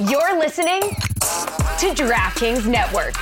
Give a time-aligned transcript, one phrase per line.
[0.00, 3.14] You're listening to DraftKings Network.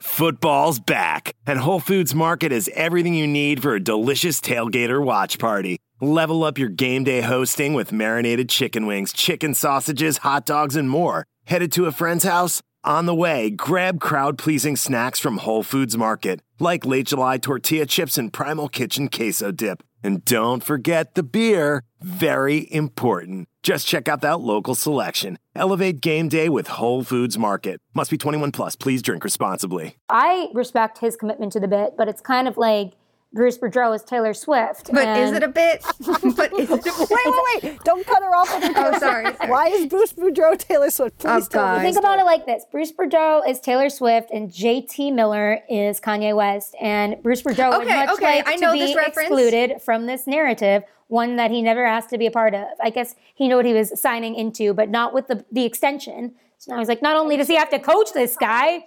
[0.00, 5.02] Football's back, and Whole Foods Market has everything you need for a delicious tailgate or
[5.02, 5.76] watch party.
[6.00, 10.88] Level up your game day hosting with marinated chicken wings, chicken sausages, hot dogs, and
[10.88, 11.26] more.
[11.44, 12.62] Headed to a friend's house?
[12.84, 17.84] On the way, grab crowd pleasing snacks from Whole Foods Market, like late July tortilla
[17.84, 19.82] chips and Primal Kitchen queso dip.
[20.02, 21.82] And don't forget the beer.
[22.00, 23.48] Very important.
[23.62, 25.38] Just check out that local selection.
[25.54, 27.80] Elevate game day with Whole Foods Market.
[27.94, 28.76] Must be 21 plus.
[28.76, 29.96] Please drink responsibly.
[30.08, 32.92] I respect his commitment to the bit, but it's kind of like
[33.32, 34.90] Bruce Boudreau is Taylor Swift.
[34.92, 35.84] But and is it a bit?
[36.36, 36.94] but is it a bit?
[36.98, 37.78] Wait, wait, wait!
[37.84, 38.48] Don't cut her off.
[38.50, 39.50] Oh, sorry, sorry.
[39.50, 41.18] Why is Bruce Boudreau Taylor Swift?
[41.18, 41.82] Please Oh, tell me.
[41.84, 46.34] Think about it like this: Bruce Boudreau is Taylor Swift, and JT Miller is Kanye
[46.34, 46.74] West.
[46.80, 49.18] And Bruce Boudreau would Okay, much okay, like I to know be this reference.
[49.28, 52.66] excluded from this narrative, one that he never asked to be a part of.
[52.82, 56.34] I guess he knew what he was signing into, but not with the the extension.
[56.56, 58.84] So now he's like, not only does he have to coach this guy,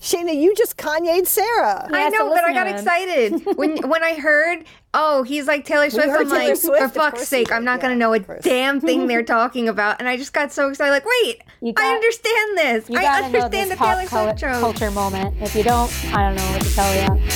[0.00, 1.88] Shayna, you just Kanye'd Sarah.
[1.92, 5.64] I has to know, but I got excited when when I heard, oh, he's like
[5.64, 6.08] Taylor Swift.
[6.08, 7.52] I'm Taylor like, Swift, for fuck's sake.
[7.52, 10.00] I'm not gonna know a of damn thing they're talking about.
[10.00, 10.90] And I just got so excited.
[10.90, 12.90] Like, wait, You I understand this.
[12.90, 14.60] you I gotta know understand this the Taylor pop cul- Swift joke.
[14.60, 15.36] culture moment.
[15.40, 17.28] If you don't, I don't know what to tell you.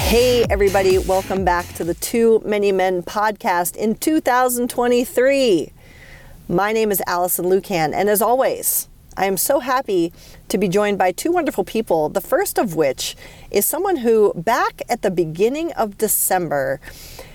[0.00, 5.72] Hey, everybody, welcome back to the Too Many Men podcast in 2023.
[6.48, 10.12] My name is Allison Lukan, and as always, I am so happy
[10.48, 12.08] to be joined by two wonderful people.
[12.08, 13.16] The first of which
[13.50, 16.80] is someone who, back at the beginning of December,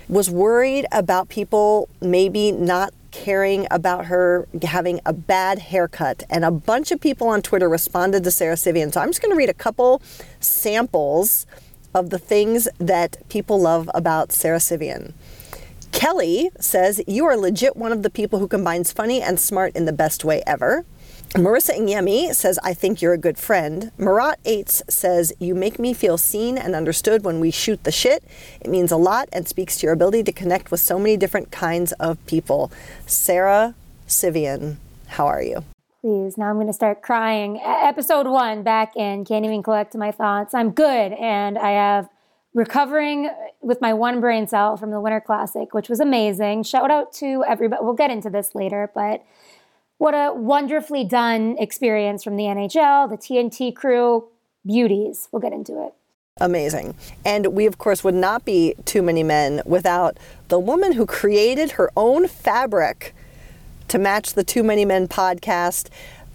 [0.08, 6.22] was worried about people maybe not caring about her having a bad haircut.
[6.30, 8.90] And a bunch of people on Twitter responded to Sarah Civian.
[8.90, 10.00] So I'm just going to read a couple
[10.40, 11.46] samples
[11.94, 15.12] of the things that people love about Sarah Civian.
[15.92, 19.84] Kelly says, You are legit one of the people who combines funny and smart in
[19.84, 20.84] the best way ever.
[21.34, 23.90] Marissa Inyemi says, I think you're a good friend.
[23.98, 28.22] Marat Aites says, You make me feel seen and understood when we shoot the shit.
[28.60, 31.50] It means a lot and speaks to your ability to connect with so many different
[31.50, 32.70] kinds of people.
[33.06, 33.74] Sarah
[34.06, 34.78] Civian,
[35.08, 35.64] how are you?
[36.02, 37.60] Please, now I'm going to start crying.
[37.64, 40.54] Episode one, back in, can't even collect my thoughts.
[40.54, 42.08] I'm good, and I have
[42.54, 46.62] recovering uh, with my one brain cell from the Winter Classic, which was amazing.
[46.62, 47.82] Shout out to everybody.
[47.82, 49.24] We'll get into this later, but
[49.98, 54.28] what a wonderfully done experience from the NHL, the TNT crew,
[54.66, 55.28] beauties.
[55.32, 55.94] We'll get into it.
[56.40, 56.96] Amazing.
[57.24, 60.18] And we, of course, would not be too many men without
[60.48, 63.14] the woman who created her own fabric
[63.88, 65.88] to match the Too Many Men podcast.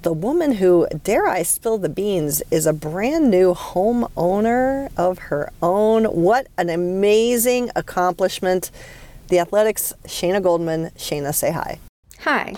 [0.03, 5.51] The woman who, dare I spill the beans, is a brand new homeowner of her
[5.61, 6.05] own.
[6.05, 8.71] What an amazing accomplishment.
[9.27, 10.91] The Athletics, Shayna Goldman.
[10.97, 11.79] Shayna, say hi.
[12.19, 12.55] Hi.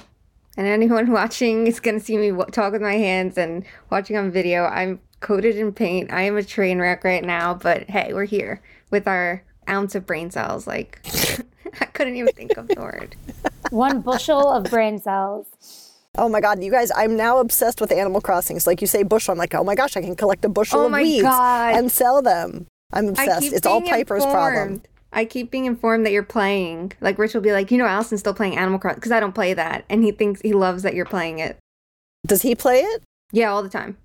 [0.57, 4.17] And anyone watching is going to see me w- talk with my hands and watching
[4.17, 4.65] on video.
[4.65, 6.11] I'm coated in paint.
[6.11, 10.05] I am a train wreck right now, but hey, we're here with our ounce of
[10.05, 10.67] brain cells.
[10.67, 10.99] Like,
[11.79, 13.15] I couldn't even think of the word.
[13.69, 15.47] One bushel of brain cells.
[16.17, 18.57] Oh my God, you guys, I'm now obsessed with Animal Crossing.
[18.57, 19.31] It's like you say bushel.
[19.31, 21.75] I'm like, oh my gosh, I can collect a bushel Oh of my weeds God.
[21.75, 22.67] and sell them.
[22.91, 23.53] I'm obsessed.
[23.53, 24.81] It's all being Piper's problem.
[25.13, 26.93] I keep being informed that you're playing.
[27.01, 29.33] Like, Rich will be like, you know, Allison's still playing Animal Crossing because I don't
[29.35, 29.83] play that.
[29.89, 31.57] And he thinks he loves that you're playing it.
[32.25, 33.03] Does he play it?
[33.31, 33.97] Yeah, all the time.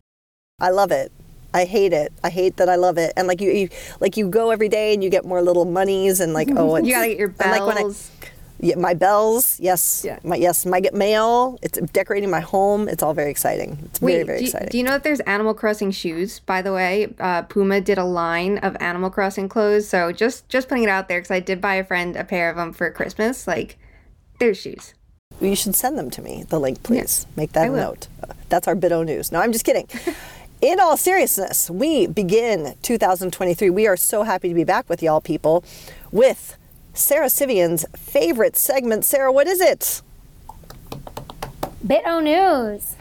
[0.60, 1.12] I love it.
[1.54, 2.12] I hate it.
[2.24, 3.12] I hate that I love it.
[3.16, 3.68] And like you, you
[4.00, 6.86] like you go every day and you get more little monies and like oh, it's,
[6.86, 7.58] You gotta get your and, bells.
[7.60, 8.28] like, when I-
[8.60, 10.18] yeah, my bells, yes, Yeah.
[10.24, 11.58] my yes, my get mail.
[11.62, 12.88] It's decorating my home.
[12.88, 13.78] It's all very exciting.
[13.84, 14.68] It's very very do, you- exciting.
[14.70, 16.40] do you know that there's Animal Crossing shoes?
[16.40, 19.88] By the way, uh, Puma did a line of Animal Crossing clothes.
[19.88, 22.48] So just just putting it out there because I did buy a friend a pair
[22.50, 23.46] of them for Christmas.
[23.46, 23.78] Like,
[24.38, 24.94] there's shoes.
[25.40, 26.44] you should send them to me.
[26.48, 27.26] The link, please.
[27.36, 27.78] Make that I a will.
[27.78, 28.08] note.
[28.48, 29.30] That's our Bido news.
[29.32, 29.86] No, I'm just kidding.
[30.62, 33.68] In all seriousness, we begin 2023.
[33.68, 35.62] We are so happy to be back with y'all people
[36.10, 36.56] with
[36.96, 39.04] Sarah Civian's favorite segment.
[39.04, 40.00] Sarah, what is it?
[41.86, 42.96] Bit O News.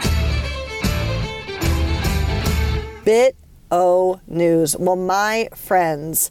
[3.05, 3.37] Bit
[3.71, 4.75] O News.
[4.77, 6.29] Well, my friends,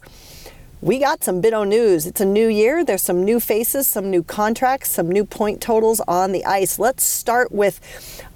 [0.79, 2.05] we got some Bit O News.
[2.05, 2.85] It's a new year.
[2.85, 6.77] There's some new faces, some new contracts, some new point totals on the ice.
[6.77, 7.79] Let's start with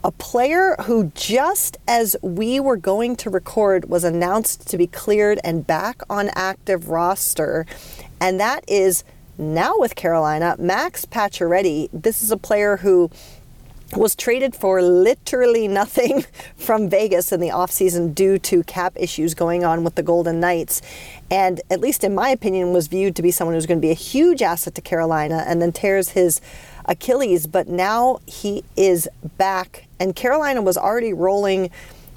[0.04, 5.40] a player who, just as we were going to record, was announced to be cleared
[5.44, 7.68] and back on active roster.
[8.20, 9.04] And that is
[9.40, 11.90] now with Carolina, Max Pacioretty.
[11.94, 13.10] This is a player who
[13.96, 16.26] was traded for literally nothing
[16.56, 20.82] from Vegas in the offseason due to cap issues going on with the Golden Knights.
[21.32, 23.92] And at least in my opinion, was viewed to be someone who's going to be
[23.92, 26.42] a huge asset to Carolina and then tears his
[26.86, 27.48] Achilles.
[27.48, 31.72] But now he is back, and Carolina was already rolling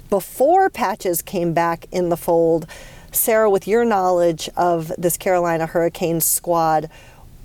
[0.09, 2.67] before Patches came back in the fold.
[3.11, 6.89] Sarah, with your knowledge of this Carolina Hurricanes squad,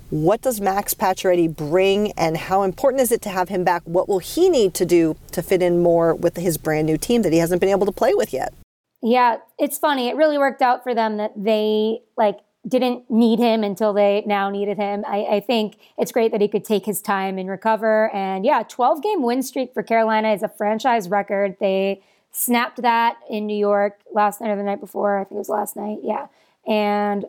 [0.09, 3.83] what does Max Pacioretty bring, and how important is it to have him back?
[3.85, 7.21] What will he need to do to fit in more with his brand new team
[7.21, 8.53] that he hasn't been able to play with yet?
[9.01, 10.09] Yeah, it's funny.
[10.09, 14.49] It really worked out for them that they like didn't need him until they now
[14.49, 15.05] needed him.
[15.07, 18.13] I, I, think it's great that he could take his time and recover.
[18.13, 21.55] And yeah, 12 game win streak for Carolina is a franchise record.
[21.61, 25.19] They snapped that in New York last night or the night before.
[25.19, 25.99] I think it was last night.
[26.03, 26.27] Yeah.
[26.67, 27.25] And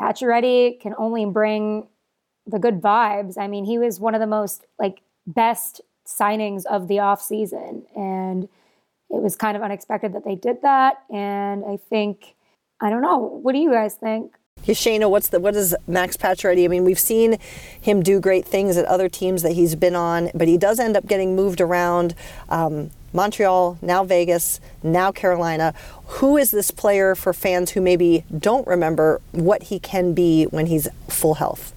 [0.00, 1.86] Pacioretty can only bring
[2.46, 3.36] the good vibes.
[3.38, 7.84] I mean, he was one of the most like best signings of the off season,
[7.96, 8.44] and
[9.10, 11.02] it was kind of unexpected that they did that.
[11.12, 12.34] And I think,
[12.80, 14.32] I don't know, what do you guys think?
[14.64, 16.64] Shayna, what's the what is Max Pacioretty?
[16.64, 17.38] I mean, we've seen
[17.80, 20.96] him do great things at other teams that he's been on, but he does end
[20.96, 22.14] up getting moved around.
[22.48, 25.72] Um, Montreal, now Vegas, now Carolina.
[26.06, 30.66] Who is this player for fans who maybe don't remember what he can be when
[30.66, 31.75] he's full health?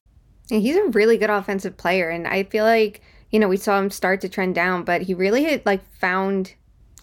[0.50, 3.02] He's a really good offensive player, and I feel like
[3.32, 6.56] you know we saw him start to trend down, but he really hit like found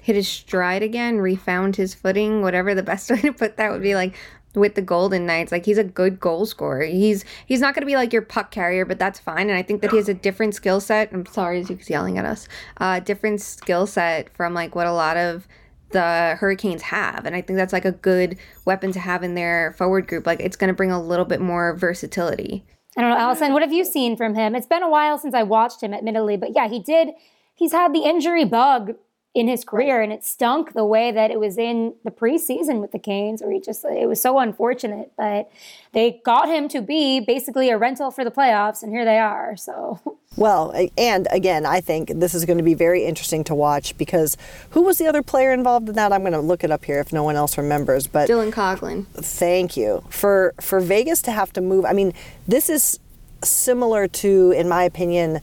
[0.02, 3.82] hit his stride again, refound his footing, whatever the best way to put that would
[3.82, 4.14] be like
[4.54, 5.52] with the Golden Knights.
[5.52, 6.82] Like he's a good goal scorer.
[6.82, 9.48] He's he's not going to be like your puck carrier, but that's fine.
[9.48, 11.12] And I think that he has a different skill set.
[11.12, 12.48] I'm sorry, he's yelling at us.
[12.78, 15.46] Uh, different skill set from like what a lot of
[15.90, 17.26] the Hurricanes have.
[17.26, 20.26] And I think that's like a good weapon to have in their forward group.
[20.26, 22.64] Like it's going to bring a little bit more versatility.
[22.96, 24.54] I don't know, Allison, what have you seen from him?
[24.54, 27.10] It's been a while since I watched him, admittedly, but yeah, he did.
[27.54, 28.94] He's had the injury bug
[29.36, 32.90] in his career, and it stunk the way that it was in the preseason with
[32.92, 35.12] the Canes, where he just it was so unfortunate.
[35.18, 35.50] But
[35.92, 39.54] they got him to be basically a rental for the playoffs, and here they are.
[39.54, 40.00] So
[40.38, 44.38] well, and again, I think this is going to be very interesting to watch because
[44.70, 46.14] who was the other player involved in that?
[46.14, 48.06] I'm going to look it up here if no one else remembers.
[48.06, 49.04] But Dylan Coghlan.
[49.08, 51.84] Thank you for for Vegas to have to move.
[51.84, 52.14] I mean,
[52.48, 52.98] this is
[53.44, 55.42] similar to, in my opinion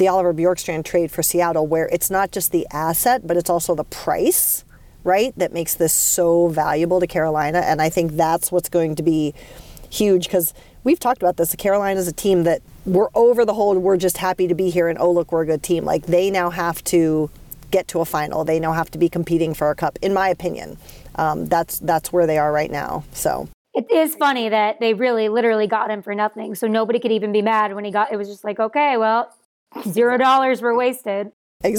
[0.00, 3.74] the Oliver Bjorkstrand trade for Seattle, where it's not just the asset, but it's also
[3.74, 4.64] the price,
[5.04, 7.58] right, that makes this so valuable to Carolina.
[7.58, 9.34] And I think that's what's going to be
[9.90, 10.54] huge because
[10.84, 11.54] we've talked about this.
[11.54, 14.88] Carolina is a team that we're over the whole, we're just happy to be here,
[14.88, 15.84] and oh, look, we're a good team.
[15.84, 17.28] Like they now have to
[17.70, 18.42] get to a final.
[18.42, 20.78] They now have to be competing for a cup, in my opinion.
[21.16, 23.04] Um, that's that's where they are right now.
[23.12, 26.54] So it is funny that they really literally got him for nothing.
[26.54, 29.30] So nobody could even be mad when he got it was just like, okay, well,
[29.88, 31.30] Zero dollars were wasted.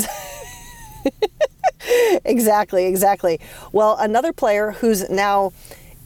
[2.26, 3.40] exactly, exactly.
[3.72, 5.52] Well, another player who's now,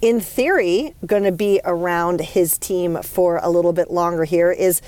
[0.01, 4.81] in theory, going to be around his team for a little bit longer here is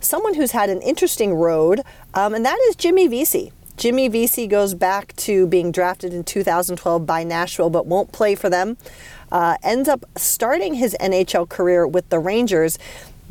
[0.00, 1.82] someone who's had an interesting road,
[2.14, 3.52] um, and that is Jimmy Vesey.
[3.76, 8.50] Jimmy Vesey goes back to being drafted in 2012 by Nashville, but won't play for
[8.50, 8.76] them.
[9.30, 12.78] Uh, ends up starting his NHL career with the Rangers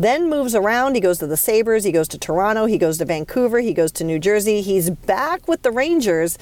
[0.02, 0.96] then moves around.
[0.96, 3.92] He goes to the Sabres, he goes to Toronto, he goes to Vancouver, he goes
[3.94, 4.62] to New Jersey.
[4.62, 6.38] He's back with the Rangers.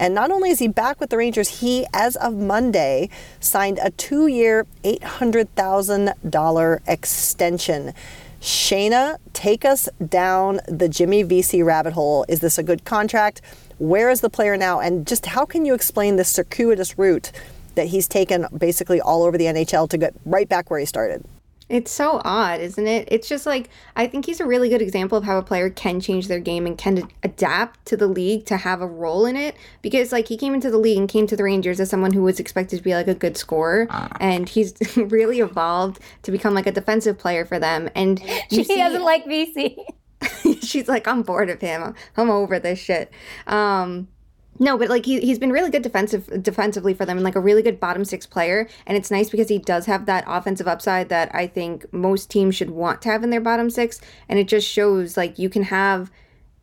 [0.00, 3.08] And not only is he back with the Rangers, he, as of Monday,
[3.38, 7.92] signed a two year, $800,000 extension.
[8.40, 12.26] Shayna, take us down the Jimmy Vesey rabbit hole.
[12.28, 13.40] Is this a good contract?
[13.78, 14.80] Where is the player now?
[14.80, 17.30] And just how can you explain this circuitous route
[17.76, 21.24] that he's taken basically all over the NHL to get right back where he started?
[21.68, 23.08] It's so odd, isn't it?
[23.10, 26.00] It's just like I think he's a really good example of how a player can
[26.00, 29.56] change their game and can adapt to the league to have a role in it.
[29.80, 32.22] Because like he came into the league and came to the Rangers as someone who
[32.22, 33.88] was expected to be like a good scorer,
[34.20, 37.88] and he's really evolved to become like a defensive player for them.
[37.94, 39.78] And she see, doesn't like Vesey.
[40.62, 41.94] she's like, I'm bored of him.
[42.16, 43.10] I'm over this shit.
[43.46, 44.08] Um,
[44.58, 47.40] no, but like he he's been really good defensive defensively for them and like a
[47.40, 48.68] really good bottom six player.
[48.86, 52.54] And it's nice because he does have that offensive upside that I think most teams
[52.54, 54.00] should want to have in their bottom six.
[54.28, 56.10] And it just shows like you can have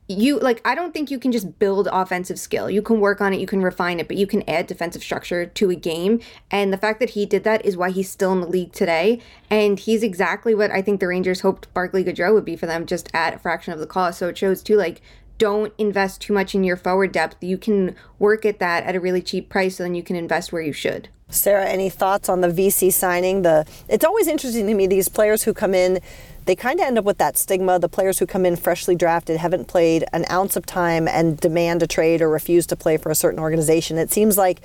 [0.07, 2.69] you like I don't think you can just build offensive skill.
[2.69, 5.45] You can work on it, you can refine it, but you can add defensive structure
[5.45, 6.19] to a game.
[6.49, 9.19] And the fact that he did that is why he's still in the league today.
[9.49, 12.85] And he's exactly what I think the Rangers hoped Barclay Goodrow would be for them,
[12.85, 14.19] just at a fraction of the cost.
[14.19, 15.01] So it shows too like
[15.41, 17.43] don't invest too much in your forward depth.
[17.43, 20.53] You can work at that at a really cheap price, so then you can invest
[20.53, 21.09] where you should.
[21.31, 23.41] Sarah, any thoughts on the Vesey signing?
[23.41, 25.99] The it's always interesting to me these players who come in,
[26.45, 27.79] they kind of end up with that stigma.
[27.79, 31.81] The players who come in freshly drafted haven't played an ounce of time and demand
[31.81, 33.97] a trade or refuse to play for a certain organization.
[33.97, 34.61] It seems like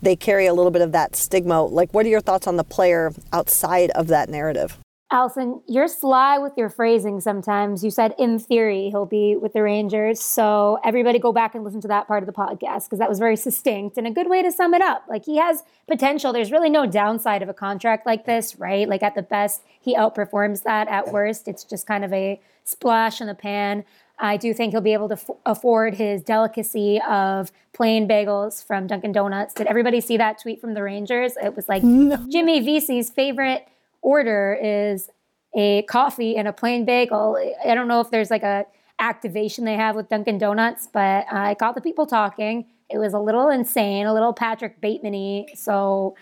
[0.00, 1.62] they carry a little bit of that stigma.
[1.62, 4.78] Like, what are your thoughts on the player outside of that narrative?
[5.08, 7.84] Allison, you're sly with your phrasing sometimes.
[7.84, 10.20] You said, in theory, he'll be with the Rangers.
[10.20, 13.20] So, everybody go back and listen to that part of the podcast because that was
[13.20, 15.04] very succinct and a good way to sum it up.
[15.08, 16.32] Like, he has potential.
[16.32, 18.88] There's really no downside of a contract like this, right?
[18.88, 20.88] Like, at the best, he outperforms that.
[20.88, 23.84] At worst, it's just kind of a splash in the pan.
[24.18, 28.88] I do think he'll be able to f- afford his delicacy of plain bagels from
[28.88, 29.54] Dunkin' Donuts.
[29.54, 31.34] Did everybody see that tweet from the Rangers?
[31.40, 32.16] It was like no.
[32.28, 33.68] Jimmy Vesey's favorite
[34.06, 35.10] order is
[35.56, 37.36] a coffee and a plain bagel.
[37.64, 38.64] I don't know if there's like a
[39.00, 42.66] activation they have with Dunkin' Donuts, but I got the people talking.
[42.88, 45.46] It was a little insane, a little Patrick Bateman-y.
[45.56, 46.14] So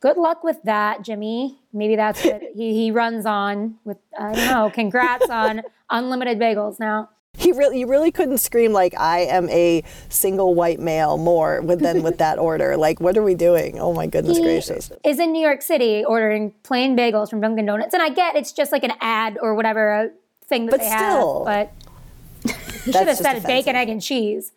[0.00, 1.58] good luck with that, Jimmy.
[1.72, 4.70] Maybe that's what he, he runs on with, I don't know.
[4.70, 9.82] Congrats on unlimited bagels now he really you really couldn't scream like I am a
[10.08, 12.76] single white male more with, than with that order.
[12.76, 13.78] Like, what are we doing?
[13.78, 14.90] Oh my goodness he gracious!
[15.04, 18.52] Is in New York City ordering plain bagels from Dunkin' Donuts, and I get it's
[18.52, 20.10] just like an ad or whatever a
[20.46, 21.70] thing that but they still, have,
[22.44, 23.46] but he should have said offensive.
[23.46, 24.52] bacon, egg, and cheese.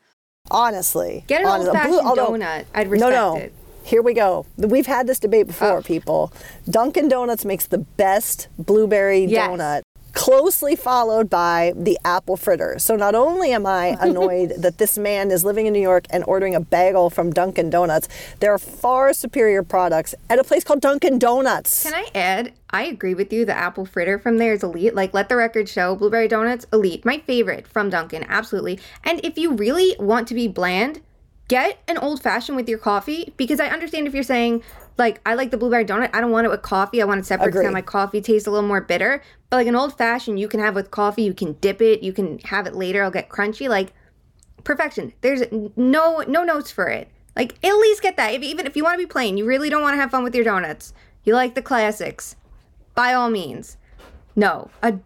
[0.52, 2.66] Honestly, get an old fashioned donut.
[2.74, 3.40] I'd respect no, no.
[3.40, 3.54] it.
[3.86, 4.46] Here we go.
[4.58, 5.82] We've had this debate before, oh.
[5.82, 6.34] people.
[6.70, 9.50] Dunkin' Donuts makes the best blueberry yes.
[9.50, 9.82] donut
[10.14, 12.80] closely followed by the apple fritter.
[12.80, 16.24] So not only am I annoyed that this man is living in New York and
[16.26, 18.08] ordering a bagel from Dunkin' Donuts,
[18.40, 21.84] there are far superior products at a place called Dunkin' Donuts.
[21.84, 22.54] Can I add?
[22.70, 23.46] I agree with you.
[23.46, 24.96] The apple fritter from there is elite.
[24.96, 27.06] Like, let the record show, blueberry donuts, elite.
[27.06, 28.80] My favorite from Dunkin', absolutely.
[29.04, 31.02] And if you really want to be bland,
[31.48, 34.64] get an old fashioned with your coffee because I understand if you're saying,
[34.98, 36.10] like I like the blueberry donut.
[36.14, 37.02] I don't want it with coffee.
[37.02, 39.24] I want it separate because my coffee tastes a little more bitter.
[39.50, 41.24] But like an old fashioned, you can have with coffee.
[41.24, 42.04] You can dip it.
[42.04, 43.00] You can have it later.
[43.00, 43.68] It'll get crunchy.
[43.68, 43.94] Like
[44.64, 45.14] perfection.
[45.22, 45.44] There's
[45.76, 47.10] no no notes for it.
[47.36, 48.34] Like at least get that.
[48.34, 50.24] If, even if you want to be plain, you really don't want to have fun
[50.24, 50.94] with your donuts.
[51.24, 52.36] You like the classics.
[52.96, 53.78] By all means,
[54.36, 55.00] no a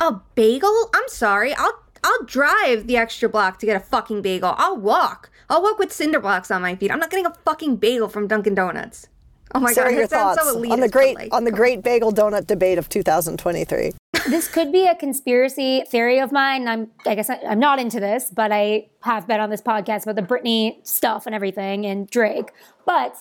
[0.00, 0.90] a bagel.
[0.94, 1.54] I'm sorry.
[1.54, 4.54] I'll I'll drive the extra block to get a fucking bagel.
[4.56, 5.30] I'll walk.
[5.48, 6.90] I'll walk with cinder blocks on my feet.
[6.90, 9.08] I'm not getting a fucking bagel from Dunkin' Donuts.
[9.56, 11.82] Oh my Sarah, god, your thoughts so elitist, on the great like, on the great
[11.82, 13.92] bagel donut debate of 2023.
[14.28, 16.68] this could be a conspiracy theory of mine.
[16.68, 20.02] I'm I guess I, am not into this, but I have been on this podcast
[20.02, 22.50] about the Britney stuff and everything and Drake.
[22.84, 23.16] But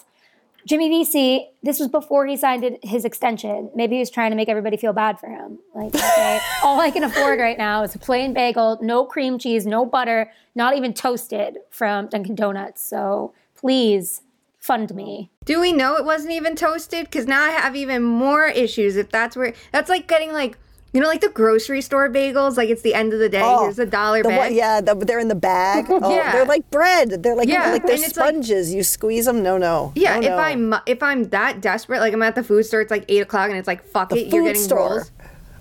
[0.65, 3.69] Jimmy Vesey, this was before he signed his extension.
[3.73, 5.59] Maybe he was trying to make everybody feel bad for him.
[5.73, 9.65] Like, okay, all I can afford right now is a plain bagel, no cream cheese,
[9.65, 12.83] no butter, not even toasted from Dunkin' Donuts.
[12.83, 14.21] So please
[14.65, 15.31] fund me.
[15.45, 17.05] Do we know it wasn't even toasted?
[17.05, 18.95] Because now I have even more issues.
[18.95, 20.57] If that's where that's like getting like
[20.95, 23.41] you know, like the grocery store bagels, like it's the end of the day.
[23.43, 24.55] Oh, here's a dollar the, bag.
[24.55, 25.87] Yeah, the, they're in the bag.
[25.95, 26.31] Oh, yeah.
[26.31, 27.21] they're like bread.
[27.21, 27.71] They're like yeah.
[27.71, 28.69] like they're sponges.
[28.69, 29.43] Like, you squeeze them.
[29.43, 29.91] No, no.
[29.95, 30.37] Yeah, no, if no.
[30.37, 33.49] I'm if I'm that desperate, like I'm at the food store, it's like eight o'clock,
[33.49, 34.89] and it's like fuck the it, you're getting store.
[34.89, 35.11] rolls.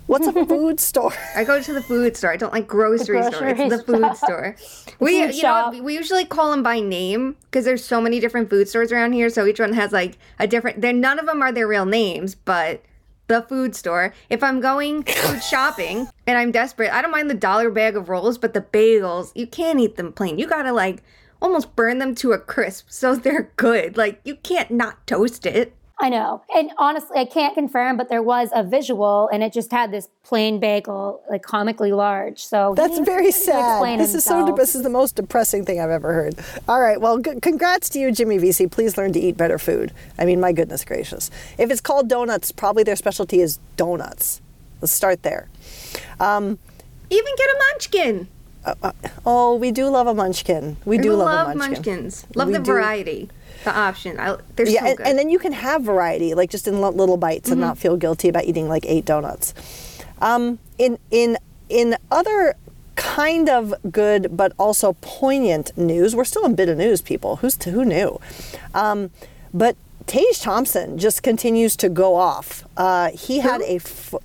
[0.07, 1.13] What's a food store?
[1.35, 2.31] I go to the food store.
[2.31, 3.47] I don't like grocery, store.
[3.47, 4.55] It's the food store.
[4.99, 5.73] we food you shop.
[5.73, 9.13] know we usually call them by name because there's so many different food stores around
[9.13, 9.29] here.
[9.29, 10.81] So each one has like a different.
[10.81, 12.83] They're none of them are their real names, but
[13.27, 14.13] the food store.
[14.29, 18.09] If I'm going food shopping and I'm desperate, I don't mind the dollar bag of
[18.09, 20.37] rolls, but the bagels, you can't eat them plain.
[20.37, 21.01] You gotta like
[21.41, 23.97] almost burn them to a crisp so they're good.
[23.97, 25.73] Like you can't not toast it.
[25.97, 26.43] I know.
[26.53, 30.09] And honestly, I can't confirm, but there was a visual and it just had this
[30.23, 32.43] plain bagel, like comically large.
[32.43, 33.97] So that's very sad.
[33.99, 36.35] This is so this is the most depressing thing I've ever heard.
[36.67, 36.99] All right.
[36.99, 38.67] Well, g- congrats to you, Jimmy Vesey.
[38.67, 39.93] Please learn to eat better food.
[40.19, 41.31] I mean, my goodness gracious.
[41.57, 44.41] If it's called donuts, probably their specialty is donuts.
[44.81, 45.47] Let's start there.
[46.19, 46.59] Um,
[47.09, 48.27] Even get a munchkin.
[48.65, 48.91] Uh, uh,
[49.25, 50.75] oh, we do love a munchkin.
[50.83, 51.93] We, we do love, love a munchkin.
[51.93, 52.25] munchkins.
[52.35, 52.65] Love we the do.
[52.65, 53.29] variety
[53.65, 54.19] the option.
[54.19, 57.17] I, they're yeah, so and, and, then you can have variety, like just in little
[57.17, 57.53] bites, mm-hmm.
[57.53, 59.53] and not feel guilty about eating like eight donuts.
[60.21, 62.55] Um, in in in other
[62.95, 67.37] kind of good but also poignant news, we're still in bit of news, people.
[67.37, 68.19] Who's to, who knew?
[68.73, 69.11] Um,
[69.53, 69.75] but
[70.07, 72.63] Tage Thompson just continues to go off.
[72.77, 74.15] Uh, he had a f-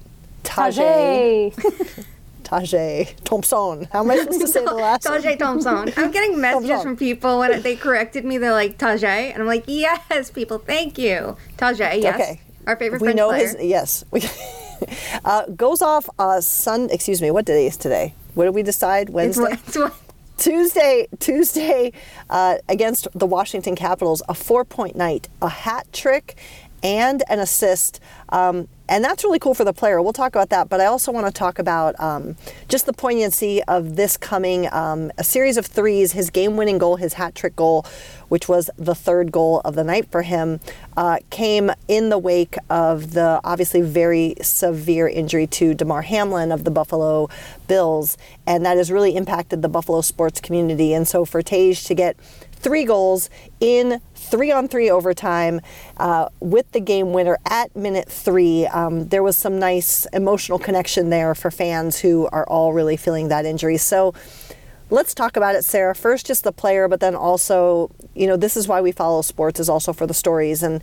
[0.45, 1.55] Tage.
[2.51, 3.89] Tajay Thompson.
[3.93, 5.93] How am I supposed to say the last Tajay Thompson.
[5.97, 8.39] I'm getting messages from people when they corrected me.
[8.39, 9.33] They're like, Tajay.
[9.33, 11.37] And I'm like, yes, people, thank you.
[11.59, 12.15] Tajay, yes.
[12.15, 12.41] Okay.
[12.67, 13.47] Our favorite we French know player.
[13.47, 14.05] His, yes.
[15.25, 18.15] uh, goes off uh, Sun, excuse me, what day is today?
[18.35, 19.11] What did we decide?
[19.11, 19.53] Wednesday?
[19.53, 19.97] It's, it's,
[20.37, 21.93] Tuesday, Tuesday
[22.31, 26.37] uh, against the Washington Capitals, a four-point night, a hat trick,
[26.83, 28.01] and an assist.
[28.31, 30.03] Um, and that's really cool for the player.
[30.03, 32.37] We'll talk about that, but I also want to talk about um,
[32.69, 36.97] just the poignancy of this coming um, a series of threes, his game winning goal,
[36.97, 37.87] his hat trick goal,
[38.29, 40.59] which was the third goal of the night for him,
[40.97, 46.65] uh, came in the wake of the obviously very severe injury to Damar Hamlin of
[46.65, 47.29] the Buffalo
[47.69, 48.19] Bills.
[48.45, 50.95] And that has really impacted the Buffalo sports community.
[50.95, 52.17] And so for Tage to get
[52.61, 55.61] three goals in three on three overtime
[55.97, 58.67] uh, with the game winner at minute three.
[58.67, 63.29] Um, there was some nice emotional connection there for fans who are all really feeling
[63.29, 63.77] that injury.
[63.77, 64.15] So
[64.91, 65.95] let's talk about it, Sarah.
[65.95, 69.59] First, just the player, but then also, you know, this is why we follow sports,
[69.59, 70.63] is also for the stories.
[70.63, 70.83] And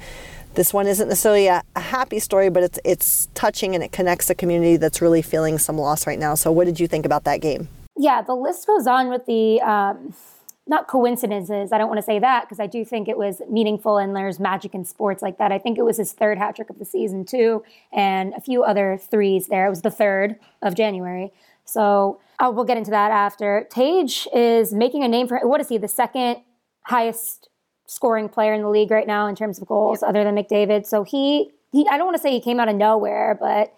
[0.56, 4.30] this one isn't necessarily a, a happy story, but it's it's touching and it connects
[4.30, 6.34] a community that's really feeling some loss right now.
[6.34, 7.70] So, what did you think about that game?
[7.96, 10.14] Yeah, the list goes on with the um,
[10.68, 11.72] not coincidences.
[11.72, 14.40] I don't want to say that because I do think it was meaningful and there's
[14.40, 15.52] magic in sports like that.
[15.52, 18.64] I think it was his third hat trick of the season too, and a few
[18.64, 19.68] other threes there.
[19.68, 21.32] It was the third of January.
[21.66, 23.68] So oh, we'll get into that after.
[23.70, 25.78] Tage is making a name for what is he?
[25.78, 26.38] The second
[26.84, 27.50] highest
[27.86, 30.10] scoring player in the league right now in terms of goals, yep.
[30.10, 30.86] other than McDavid.
[30.86, 33.74] So he he I don't want to say he came out of nowhere, but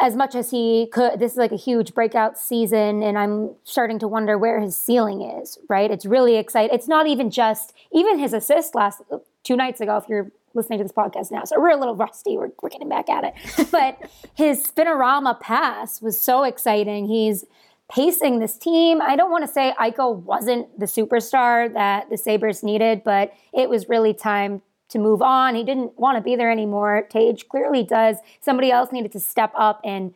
[0.00, 3.98] as much as he could this is like a huge breakout season and i'm starting
[3.98, 5.90] to wonder where his ceiling is right?
[5.90, 6.74] It's really exciting.
[6.74, 9.02] It's not even just even his assist last
[9.44, 12.36] two nights ago if you're listening to this podcast now so we're a little rusty
[12.36, 13.68] we're, we're getting back at it.
[13.70, 17.06] But his spinorama pass was so exciting.
[17.06, 17.44] He's
[17.88, 19.00] pacing this team.
[19.00, 23.68] I don't want to say Eichel wasn't the superstar that the sabres needed but it
[23.68, 25.54] was really time to move on.
[25.54, 27.06] He didn't want to be there anymore.
[27.10, 28.16] Tage clearly does.
[28.40, 30.14] Somebody else needed to step up and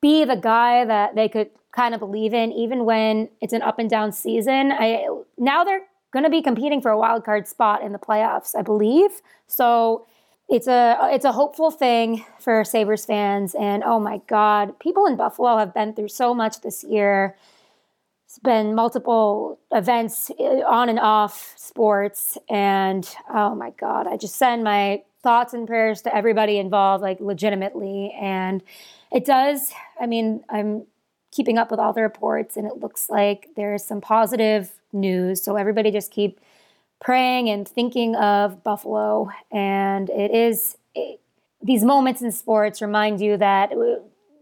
[0.00, 3.78] be the guy that they could kind of believe in, even when it's an up
[3.78, 4.72] and down season.
[4.72, 5.06] I
[5.36, 8.62] now they're going to be competing for a wild card spot in the playoffs, I
[8.62, 9.20] believe.
[9.46, 10.06] So
[10.48, 13.54] it's a it's a hopeful thing for Sabres fans.
[13.54, 17.36] And oh my God, people in Buffalo have been through so much this year
[18.38, 24.64] been multiple events eh, on and off sports and oh my god i just send
[24.64, 28.62] my thoughts and prayers to everybody involved like legitimately and
[29.12, 30.84] it does i mean i'm
[31.30, 35.56] keeping up with all the reports and it looks like there's some positive news so
[35.56, 36.40] everybody just keep
[37.00, 41.20] praying and thinking of buffalo and it is it,
[41.62, 43.70] these moments in sports remind you that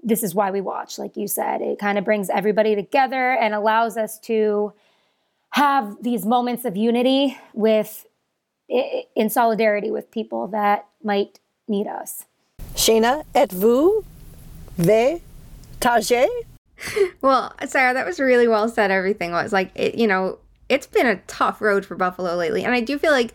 [0.05, 1.62] this is why we watch, like you said.
[1.62, 4.73] It kind of brings everybody together and allows us to
[5.51, 8.07] have these moments of unity with
[8.69, 11.38] in solidarity with people that might
[11.69, 12.25] need us.
[12.75, 14.05] Shayna, êtes-vous
[14.79, 15.21] ve
[15.81, 16.27] Tage?
[17.23, 18.90] Well, Sarah, that was really well said.
[18.90, 20.38] Everything was like, it, you know,
[20.69, 22.64] it's been a tough road for Buffalo lately.
[22.64, 23.33] And I do feel like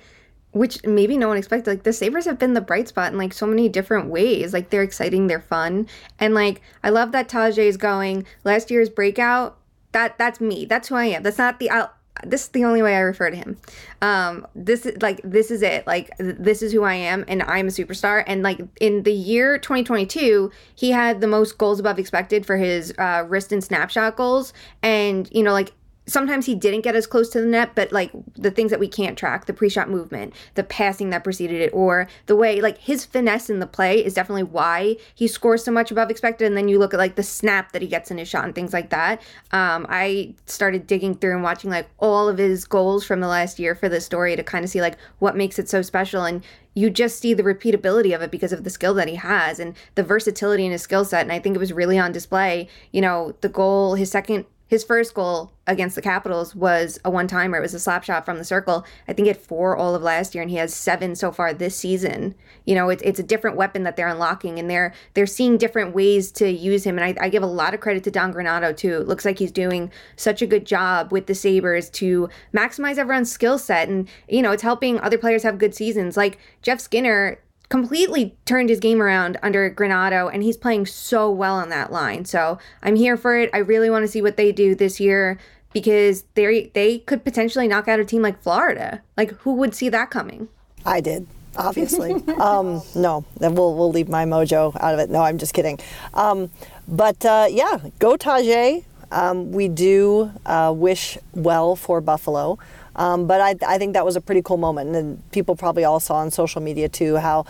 [0.51, 1.69] which maybe no one expected.
[1.69, 4.53] Like the Sabres have been the bright spot in like so many different ways.
[4.53, 5.87] Like they're exciting, they're fun.
[6.19, 8.25] And like I love that Tage is going.
[8.43, 9.57] Last year's breakout,
[9.91, 10.65] that that's me.
[10.65, 11.23] That's who I am.
[11.23, 13.57] That's not the I'll, this is the only way I refer to him.
[14.01, 15.85] Um, this is like this is it.
[15.87, 18.23] Like this is who I am, and I'm a superstar.
[18.27, 22.93] And like in the year 2022, he had the most goals above expected for his
[22.97, 24.53] uh, wrist and snapshot goals.
[24.81, 25.73] And you know, like
[26.09, 28.87] sometimes he didn't get as close to the net, but like the things that we
[28.87, 33.05] can't track, the pre-shot movement, the passing that preceded it, or the way like his
[33.05, 36.47] finesse in the play is definitely why he scores so much above expected.
[36.47, 38.55] And then you look at like the snap that he gets in his shot and
[38.55, 39.21] things like that.
[39.51, 43.59] Um, I started digging through and watching like all of his goals from the last
[43.59, 46.23] year for this story to kind of see like what makes it so special.
[46.23, 46.43] And
[46.73, 49.75] you just see the repeatability of it because of the skill that he has and
[49.95, 51.23] the versatility in his skill set.
[51.23, 52.67] And I think it was really on display.
[52.91, 57.27] You know, the goal, his second his first goal against the Capitals was a one
[57.27, 57.57] timer.
[57.57, 58.85] It was a slap shot from the circle.
[59.07, 61.55] I think he had four all of last year, and he has seven so far
[61.55, 62.35] this season.
[62.65, 65.95] You know, it's, it's a different weapon that they're unlocking, and they're they're seeing different
[65.95, 66.99] ways to use him.
[66.99, 69.01] And I, I give a lot of credit to Don Granato too.
[69.01, 73.31] It looks like he's doing such a good job with the Sabres to maximize everyone's
[73.31, 76.15] skill set, and you know, it's helping other players have good seasons.
[76.15, 81.55] Like Jeff Skinner completely turned his game around under Granato, and he's playing so well
[81.55, 82.25] on that line.
[82.25, 83.49] So I'm here for it.
[83.53, 85.39] I really want to see what they do this year
[85.71, 89.01] because they they could potentially knock out a team like Florida.
[89.15, 90.49] Like who would see that coming?
[90.85, 91.27] I did.
[91.57, 93.23] Obviously, um, no.
[93.37, 95.09] Then we'll we'll leave my mojo out of it.
[95.09, 95.79] No, I'm just kidding.
[96.13, 96.49] Um,
[96.87, 98.83] but uh, yeah, go Tage.
[99.11, 102.59] Um, we do uh, wish well for Buffalo.
[102.99, 104.95] Um, but I, I think that was a pretty cool moment.
[104.95, 107.45] And people probably all saw on social media too how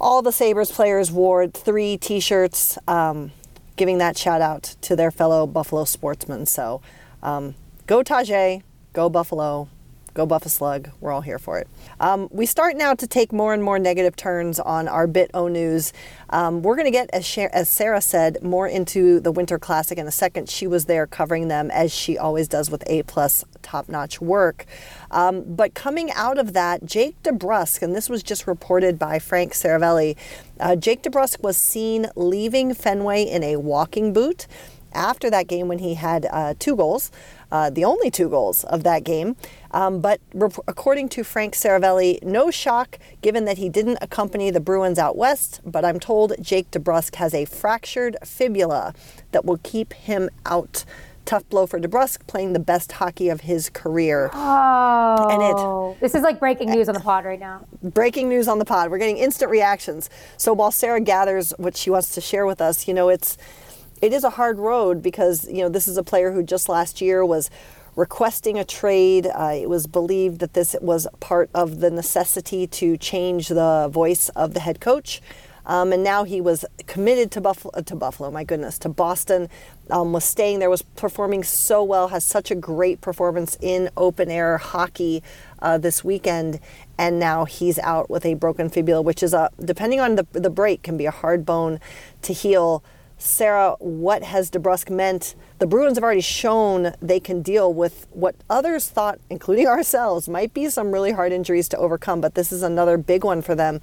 [0.00, 3.32] all the Sabres players wore three t shirts, um,
[3.76, 6.46] giving that shout out to their fellow Buffalo sportsmen.
[6.46, 6.80] So,
[7.22, 7.54] um,
[7.86, 8.62] Go Tajay,
[8.94, 9.68] go Buffalo,
[10.16, 10.88] Go Buff a Slug.
[10.98, 11.68] We're all here for it.
[12.00, 15.46] Um, we start now to take more and more negative turns on our Bit O
[15.46, 15.92] News.
[16.30, 20.06] Um, we're going to get, as, as Sarah said, more into the Winter Classic in
[20.06, 20.48] a second.
[20.48, 24.64] She was there covering them as she always does with A plus top notch work.
[25.10, 29.52] Um, but coming out of that, Jake DeBrusk, and this was just reported by Frank
[29.52, 30.16] Seravalli,
[30.58, 34.46] uh, Jake DeBrusk was seen leaving Fenway in a walking boot
[34.96, 37.10] after that game when he had uh, two goals,
[37.52, 39.36] uh, the only two goals of that game.
[39.70, 44.60] Um, but rep- according to Frank Seravalli, no shock given that he didn't accompany the
[44.60, 45.60] Bruins out west.
[45.64, 48.94] But I'm told Jake DeBrusk has a fractured fibula
[49.32, 50.84] that will keep him out.
[51.24, 54.30] Tough blow for DeBrusk, playing the best hockey of his career.
[54.32, 55.42] Oh, And
[55.96, 57.62] it- this is like breaking news on the pod right now.
[57.82, 58.90] breaking news on the pod.
[58.92, 60.08] We're getting instant reactions.
[60.36, 63.36] So while Sarah gathers what she wants to share with us, you know, it's
[64.02, 67.00] it is a hard road because you know this is a player who just last
[67.00, 67.50] year was
[67.96, 69.26] requesting a trade.
[69.26, 74.28] Uh, it was believed that this was part of the necessity to change the voice
[74.30, 75.22] of the head coach.
[75.66, 79.48] Um, and now he was committed to Buffalo, to Buffalo, my goodness, to Boston.
[79.90, 84.30] Um, was staying there, was performing so well, has such a great performance in open
[84.30, 85.24] air hockey
[85.58, 86.60] uh, this weekend,
[86.96, 90.50] and now he's out with a broken fibula, which is a depending on the the
[90.50, 91.80] break can be a hard bone
[92.22, 92.84] to heal.
[93.18, 95.34] Sarah, what has DeBrusk meant?
[95.58, 100.52] The Bruins have already shown they can deal with what others thought, including ourselves, might
[100.52, 103.80] be some really hard injuries to overcome, but this is another big one for them.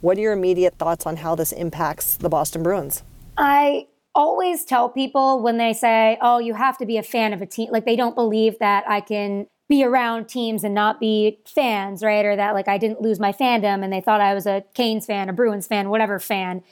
[0.00, 3.04] What are your immediate thoughts on how this impacts the Boston Bruins?
[3.36, 7.40] I always tell people when they say, "Oh, you have to be a fan of
[7.40, 11.38] a team," like they don't believe that I can be around teams and not be
[11.46, 12.24] fans, right?
[12.24, 15.06] Or that like I didn't lose my fandom and they thought I was a Canes
[15.06, 16.62] fan, a Bruins fan, whatever fan.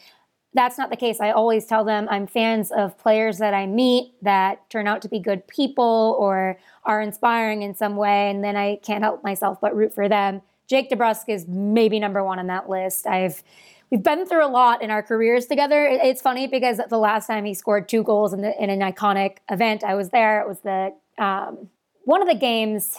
[0.52, 1.20] That's not the case.
[1.20, 5.08] I always tell them I'm fans of players that I meet that turn out to
[5.08, 9.60] be good people or are inspiring in some way, and then I can't help myself
[9.60, 10.42] but root for them.
[10.66, 13.06] Jake DeBrusk is maybe number one on that list.
[13.06, 13.42] I've
[13.90, 15.86] we've been through a lot in our careers together.
[15.86, 19.38] It's funny because the last time he scored two goals in, the, in an iconic
[19.50, 20.40] event, I was there.
[20.40, 21.68] It was the um,
[22.04, 22.98] one of the games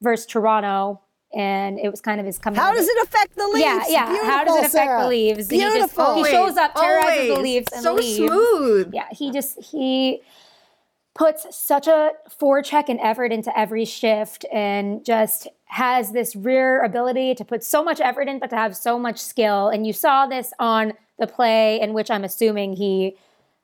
[0.00, 1.00] versus Toronto,
[1.34, 2.58] and it was kind of his coming.
[2.60, 3.60] How does it affect the leaves?
[3.60, 4.24] Yeah, yeah.
[4.24, 5.02] How does it affect Sarah.
[5.02, 5.48] the Leaves?
[5.50, 6.24] He just- oh, Beautiful.
[6.24, 8.16] he shows up, terrorizes the leaves, and so leaves.
[8.16, 8.90] smooth.
[8.94, 10.20] Yeah, he just he
[11.14, 17.34] puts such a forecheck and effort into every shift and just has this rare ability
[17.34, 20.26] to put so much effort in but to have so much skill and you saw
[20.26, 23.16] this on the play in which I'm assuming he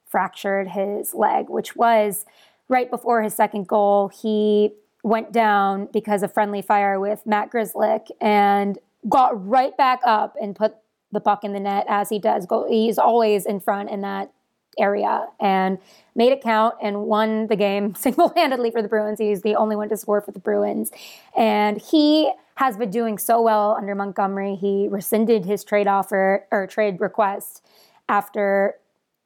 [0.04, 2.26] fractured his leg which was
[2.68, 8.08] right before his second goal he went down because of friendly fire with Matt Grzelcyk
[8.20, 10.74] and got right back up and put
[11.12, 14.30] the puck in the net as he does go he's always in front in that
[14.78, 15.78] area and
[16.14, 19.18] made it count and won the game single-handedly for the Bruins.
[19.18, 20.90] He's the only one to score for the Bruins.
[21.36, 24.54] And he has been doing so well under Montgomery.
[24.54, 27.64] He rescinded his trade offer or trade request
[28.08, 28.74] after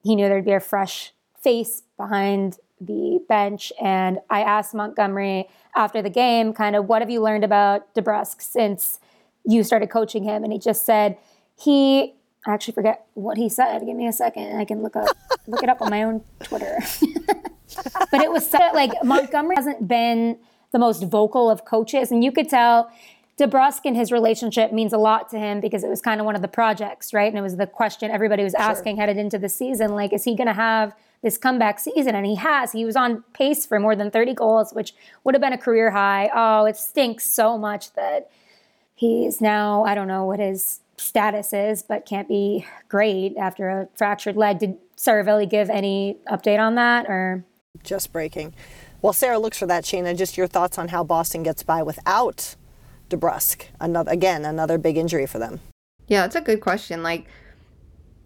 [0.02, 3.72] he knew there'd be a fresh face behind the bench.
[3.80, 8.42] And I asked Montgomery after the game, kind of, what have you learned about DeBrusk
[8.42, 8.98] since
[9.44, 10.44] you started coaching him?
[10.44, 11.18] And he just said
[11.56, 12.14] he
[12.46, 13.86] I actually forget what he said.
[13.86, 14.58] Give me a second.
[14.58, 15.16] I can look up
[15.46, 16.78] look it up on my own Twitter.
[18.10, 20.38] but it was so, like Montgomery hasn't been
[20.72, 22.90] the most vocal of coaches, and you could tell
[23.38, 26.34] DeBrusk and his relationship means a lot to him because it was kind of one
[26.34, 27.28] of the projects, right?
[27.28, 30.36] And it was the question everybody was asking headed into the season, like, is he
[30.36, 32.14] going to have this comeback season?
[32.14, 32.72] And he has.
[32.72, 35.90] He was on pace for more than 30 goals, which would have been a career
[35.90, 36.30] high.
[36.34, 38.30] Oh, it stinks so much that
[38.94, 43.88] he's now I don't know what his status is, but can't be great after a
[43.94, 44.58] fractured leg.
[44.58, 47.44] Did Seravalli give any update on that or?
[47.82, 48.54] Just breaking.
[49.00, 52.54] While Sarah looks for that, Shayna, just your thoughts on how Boston gets by without
[53.10, 53.64] DeBrusk.
[53.80, 55.60] Another again, another big injury for them.
[56.06, 57.02] Yeah, that's a good question.
[57.02, 57.26] Like,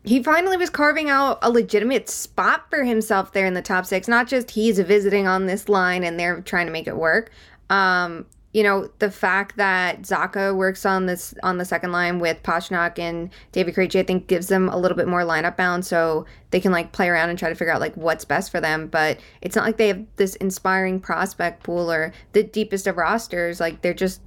[0.06, 4.06] he finally was carving out a legitimate spot for himself there in the top six.
[4.06, 7.32] Not just he's visiting on this line and they're trying to make it work.
[7.70, 12.42] Um, you know, the fact that Zacha works on this on the second line with
[12.42, 16.24] Pastrnak and David Krejci, I think gives them a little bit more lineup bound so
[16.52, 18.86] they can like play around and try to figure out like what's best for them.
[18.86, 23.58] But it's not like they have this inspiring prospect pool or the deepest of rosters.
[23.60, 24.20] Like they're just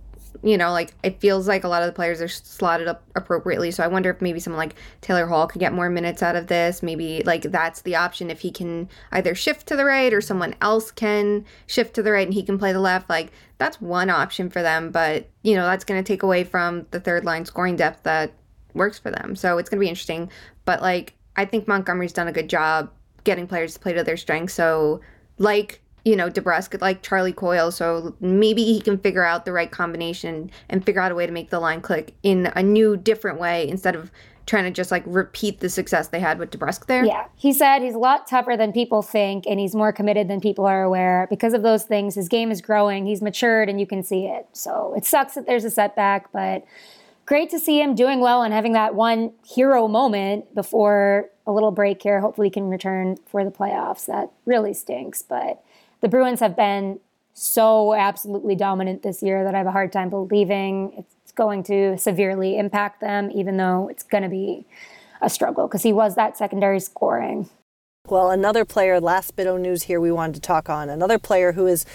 [0.43, 3.71] you know, like it feels like a lot of the players are slotted up appropriately.
[3.71, 6.47] So I wonder if maybe someone like Taylor Hall could get more minutes out of
[6.47, 6.81] this.
[6.81, 10.55] Maybe like that's the option if he can either shift to the right or someone
[10.61, 13.09] else can shift to the right and he can play the left.
[13.09, 16.85] Like that's one option for them, but you know, that's going to take away from
[16.91, 18.33] the third line scoring depth that
[18.73, 19.35] works for them.
[19.35, 20.29] So it's going to be interesting.
[20.65, 22.91] But like I think Montgomery's done a good job
[23.23, 24.53] getting players to play to their strengths.
[24.53, 25.01] So
[25.37, 27.71] like you know, DeBrusk like Charlie Coyle.
[27.71, 31.31] So maybe he can figure out the right combination and figure out a way to
[31.31, 34.11] make the line click in a new, different way instead of
[34.45, 37.05] trying to just like repeat the success they had with DeBrusk there.
[37.05, 37.27] Yeah.
[37.35, 40.65] He said he's a lot tougher than people think and he's more committed than people
[40.65, 41.27] are aware.
[41.29, 43.05] Because of those things, his game is growing.
[43.05, 44.47] He's matured and you can see it.
[44.53, 46.65] So it sucks that there's a setback, but
[47.27, 51.71] great to see him doing well and having that one hero moment before a little
[51.71, 52.19] break here.
[52.19, 54.07] Hopefully, he can return for the playoffs.
[54.07, 55.21] That really stinks.
[55.21, 55.63] But
[56.01, 56.99] the Bruins have been
[57.33, 61.97] so absolutely dominant this year that I have a hard time believing it's going to
[61.97, 64.65] severely impact them, even though it's going to be
[65.21, 67.49] a struggle because he was that secondary scoring.
[68.07, 71.51] Well, another player, last bit of news here we wanted to talk on, another player
[71.53, 71.85] who is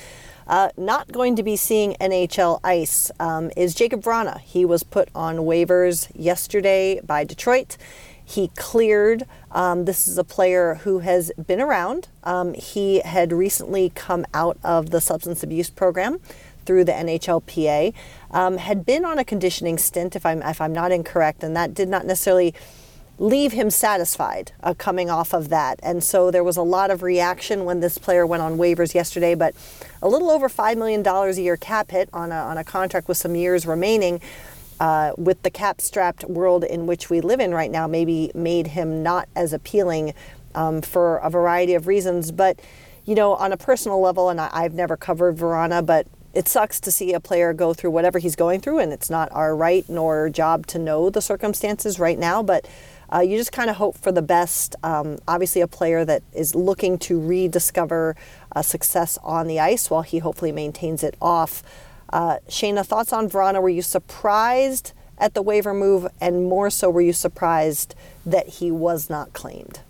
[0.46, 4.40] uh, not going to be seeing NHL ice um, is Jakub Vrana.
[4.40, 7.76] He was put on waivers yesterday by Detroit.
[8.24, 9.24] He cleared.
[9.50, 12.08] Um, this is a player who has been around.
[12.24, 16.20] Um, he had recently come out of the substance abuse program
[16.64, 17.92] through the NHLPA.
[18.30, 21.74] Um, had been on a conditioning stint, if I'm if I'm not incorrect, and that
[21.74, 22.54] did not necessarily
[23.18, 25.78] leave him satisfied uh, coming off of that.
[25.82, 29.34] And so there was a lot of reaction when this player went on waivers yesterday,
[29.34, 29.54] but
[30.02, 33.16] a little over $5 million a year cap hit on a, on a contract with
[33.16, 34.20] some years remaining
[34.80, 38.68] uh, with the cap strapped world in which we live in right now, maybe made
[38.68, 40.14] him not as appealing
[40.54, 42.32] um, for a variety of reasons.
[42.32, 42.60] But,
[43.04, 46.80] you know, on a personal level, and I, I've never covered Vrana, but it sucks
[46.80, 49.88] to see a player go through whatever he's going through, and it's not our right
[49.88, 52.42] nor job to know the circumstances right now.
[52.42, 52.66] But
[53.12, 54.74] uh, you just kind of hope for the best.
[54.82, 58.16] Um, obviously, a player that is looking to rediscover
[58.62, 61.62] success on the ice while he hopefully maintains it off.
[62.14, 63.61] Uh, Shayna, thoughts on Vrana?
[63.61, 68.70] Were you surprised at the waiver move, and more so, were you surprised that he
[68.70, 69.81] was not claimed?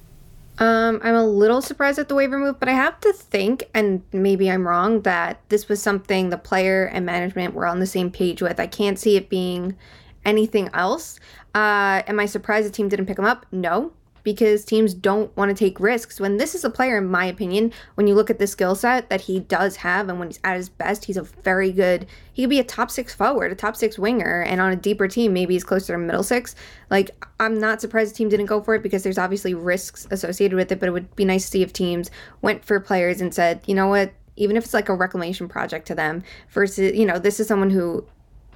[0.59, 4.03] Um, I'm a little surprised at the waiver move, but I have to think, and
[4.11, 8.11] maybe I'm wrong, that this was something the player and management were on the same
[8.11, 8.59] page with.
[8.59, 9.77] I can't see it being
[10.25, 11.21] anything else.
[11.55, 13.45] Uh, am I surprised the team didn't pick him up?
[13.53, 13.93] No
[14.25, 16.19] because teams don't want to take risks.
[16.19, 19.11] When this is a player, in my opinion, when you look at the skill set
[19.11, 22.43] that he does have and when he's at his best, he's a very good, he
[22.43, 25.33] could be a top six forward, a top six winger, and on a deeper team,
[25.33, 26.57] maybe he's closer to middle six.
[26.91, 30.57] Like, I'm not surprised the team didn't go for it because there's obviously risks associated
[30.57, 32.11] with it, but it would be nice to see if teams
[32.43, 35.87] went for players and said, you know what, even if it's like a reclamation project
[35.87, 38.07] to them versus, you know, this is someone who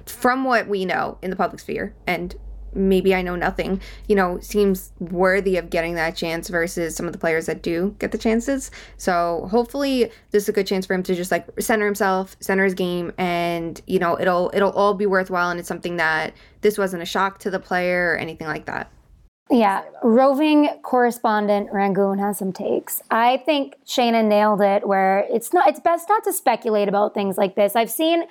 [0.05, 2.35] from what we know in the public sphere and
[2.73, 7.13] maybe I know nothing, you know, seems worthy of getting that chance versus some of
[7.13, 8.71] the players that do get the chances.
[8.97, 12.63] So hopefully this is a good chance for him to just like center himself, center
[12.63, 16.77] his game, and you know, it'll it'll all be worthwhile and it's something that this
[16.77, 18.91] wasn't a shock to the player or anything like that.
[19.51, 23.01] Yeah, roving correspondent Rangoon has some takes.
[23.09, 27.35] I think Shayna nailed it where it's not it's best not to speculate about things
[27.35, 27.75] like this.
[27.75, 28.25] I've seen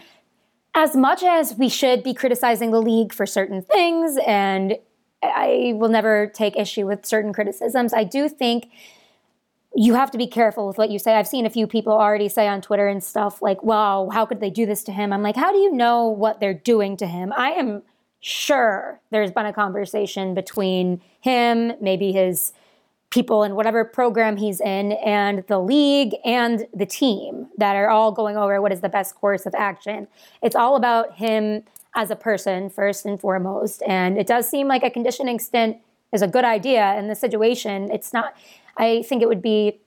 [0.79, 4.79] as much as we should be criticizing the league for certain things, and
[5.25, 8.71] I will never take issue with certain criticisms, I do think
[9.75, 11.17] you have to be careful with what you say.
[11.17, 14.39] I've seen a few people already say on Twitter and stuff like, wow, how could
[14.39, 15.13] they do this to him?
[15.13, 17.33] I'm like, how do you know what they're doing to him?
[17.37, 17.83] I am
[18.21, 22.53] sure there's been a conversation between him, maybe his
[23.11, 28.13] people in whatever program he's in and the league and the team that are all
[28.13, 30.07] going over what is the best course of action.
[30.43, 31.63] It's all about him
[31.95, 33.83] as a person first and foremost.
[33.87, 35.79] And it does seem like a conditioning stint
[36.13, 37.91] is a good idea in the situation.
[37.91, 38.37] It's not,
[38.77, 39.81] I think it would be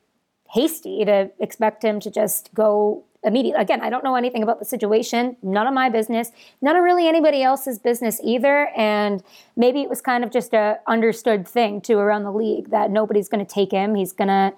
[0.51, 3.61] hasty to expect him to just go immediately.
[3.61, 5.37] Again, I don't know anything about the situation.
[5.41, 6.31] None of my business.
[6.61, 8.69] None of really anybody else's business either.
[8.75, 9.23] And
[9.55, 13.29] maybe it was kind of just a understood thing too around the league that nobody's
[13.29, 13.95] going to take him.
[13.95, 14.53] He's going to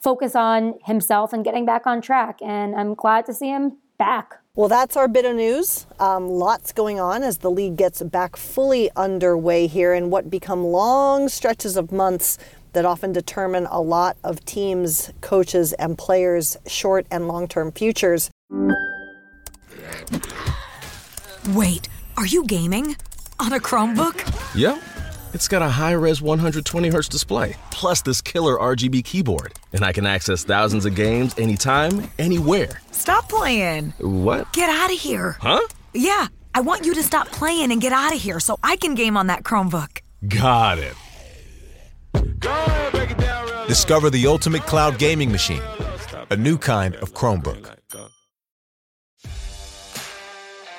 [0.00, 2.38] focus on himself and getting back on track.
[2.42, 4.34] And I'm glad to see him back.
[4.54, 5.86] Well, that's our bit of news.
[5.98, 10.62] Um, lots going on as the league gets back fully underway here in what become
[10.62, 12.38] long stretches of months
[12.74, 18.30] that often determine a lot of teams, coaches, and players' short and long term futures.
[21.50, 22.96] Wait, are you gaming?
[23.40, 24.54] On a Chromebook?
[24.54, 24.82] Yep.
[25.34, 29.52] It's got a high res 120Hz display, plus this killer RGB keyboard.
[29.72, 32.80] And I can access thousands of games anytime, anywhere.
[32.92, 33.92] Stop playing.
[33.98, 34.52] What?
[34.52, 35.36] Get out of here.
[35.40, 35.60] Huh?
[35.92, 38.94] Yeah, I want you to stop playing and get out of here so I can
[38.94, 39.98] game on that Chromebook.
[40.28, 40.94] Got it.
[43.68, 45.62] Discover the ultimate cloud gaming machine,
[46.30, 47.70] a new kind of Chromebook.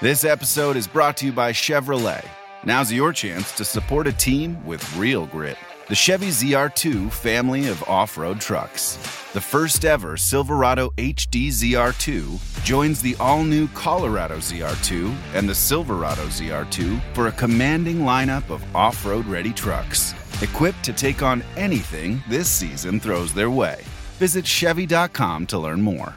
[0.01, 2.25] This episode is brought to you by Chevrolet.
[2.63, 5.58] Now's your chance to support a team with real grit.
[5.88, 8.95] the Chevy ZR2 family of off road trucks.
[9.34, 16.23] The first ever Silverado HD ZR2 joins the all new Colorado ZR2 and the Silverado
[16.23, 22.24] ZR2 for a commanding lineup of off road ready trucks, equipped to take on anything
[22.30, 23.84] this season throws their way.
[24.17, 26.15] Visit Chevy.com to learn more.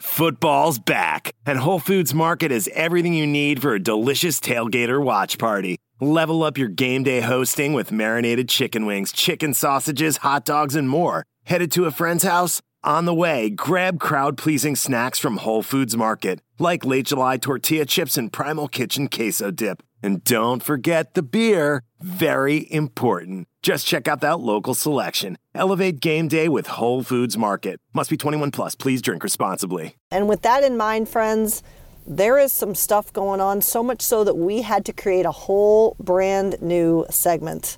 [0.00, 5.36] Football's back, and Whole Foods Market has everything you need for a delicious tailgater watch
[5.36, 5.76] party.
[6.00, 10.88] Level up your game day hosting with marinated chicken wings, chicken sausages, hot dogs, and
[10.88, 11.24] more.
[11.44, 12.62] Headed to a friend's house?
[12.82, 17.84] On the way, grab crowd pleasing snacks from Whole Foods Market, like late July tortilla
[17.84, 19.82] chips and Primal Kitchen queso dip.
[20.02, 21.82] And don't forget the beer.
[22.02, 23.46] Very important.
[23.62, 25.36] Just check out that local selection.
[25.54, 27.78] Elevate game day with Whole Foods Market.
[27.92, 28.74] Must be 21 plus.
[28.74, 29.96] Please drink responsibly.
[30.10, 31.62] And with that in mind, friends,
[32.06, 35.30] there is some stuff going on, so much so that we had to create a
[35.30, 37.76] whole brand new segment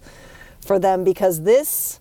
[0.61, 1.98] for them because this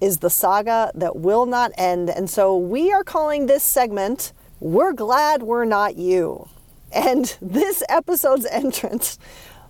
[0.00, 2.10] is the saga that will not end.
[2.10, 6.48] And so we are calling this segment, We're Glad We're Not You.
[6.90, 9.20] And this episode's entrance,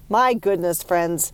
[0.08, 1.30] my goodness, friends,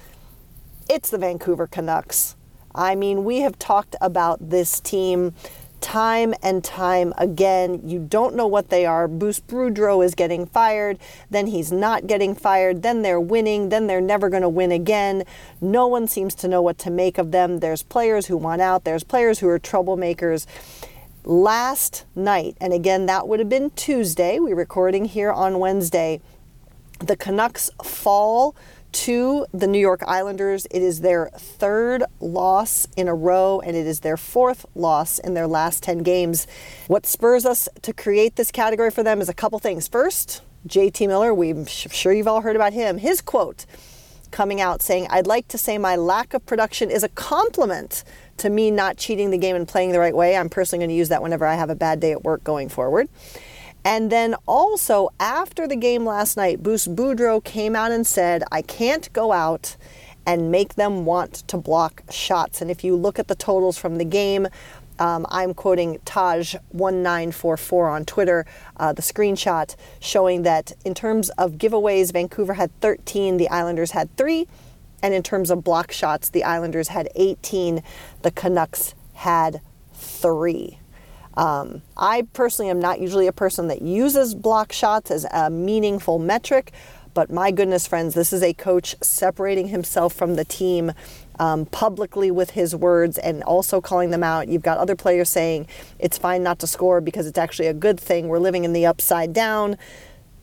[0.88, 2.36] it's the Vancouver Canucks.
[2.74, 5.34] I mean, we have talked about this team
[5.80, 7.80] time and time again.
[7.84, 9.06] You don't know what they are.
[9.06, 10.98] Bruce Boudreau is getting fired,
[11.30, 15.24] then he's not getting fired, then they're winning, then they're never going to win again.
[15.60, 17.60] No one seems to know what to make of them.
[17.60, 20.46] There's players who want out, there's players who are troublemakers.
[21.24, 26.20] Last night, and again, that would have been Tuesday, we're recording here on Wednesday,
[27.00, 28.56] the Canucks fall
[28.96, 30.66] to the New York Islanders.
[30.70, 35.34] It is their third loss in a row, and it is their fourth loss in
[35.34, 36.46] their last 10 games.
[36.86, 39.86] What spurs us to create this category for them is a couple things.
[39.86, 42.96] First, JT Miller, we're sure you've all heard about him.
[42.96, 43.66] His quote
[44.30, 48.02] coming out saying, I'd like to say my lack of production is a compliment
[48.38, 50.38] to me not cheating the game and playing the right way.
[50.38, 52.70] I'm personally going to use that whenever I have a bad day at work going
[52.70, 53.10] forward.
[53.86, 58.60] And then also after the game last night, Bruce Boudreau came out and said, I
[58.60, 59.76] can't go out
[60.26, 62.60] and make them want to block shots.
[62.60, 64.48] And if you look at the totals from the game,
[64.98, 68.44] um, I'm quoting Taj1944 on Twitter,
[68.76, 74.14] uh, the screenshot showing that in terms of giveaways, Vancouver had 13, the Islanders had
[74.16, 74.48] three.
[75.00, 77.84] And in terms of block shots, the Islanders had 18,
[78.22, 79.60] the Canucks had
[79.94, 80.80] three.
[81.36, 86.18] Um, I personally am not usually a person that uses block shots as a meaningful
[86.18, 86.72] metric,
[87.12, 90.92] but my goodness, friends, this is a coach separating himself from the team
[91.38, 94.48] um, publicly with his words and also calling them out.
[94.48, 95.66] You've got other players saying
[95.98, 98.28] it's fine not to score because it's actually a good thing.
[98.28, 99.76] We're living in the upside down.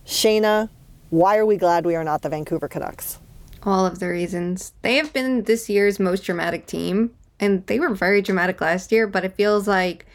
[0.05, 0.69] Shayna,
[1.09, 3.19] why are we glad we are not the Vancouver Canucks?
[3.63, 4.73] All of the reasons.
[4.81, 9.07] They have been this year's most dramatic team, and they were very dramatic last year,
[9.07, 10.05] but it feels like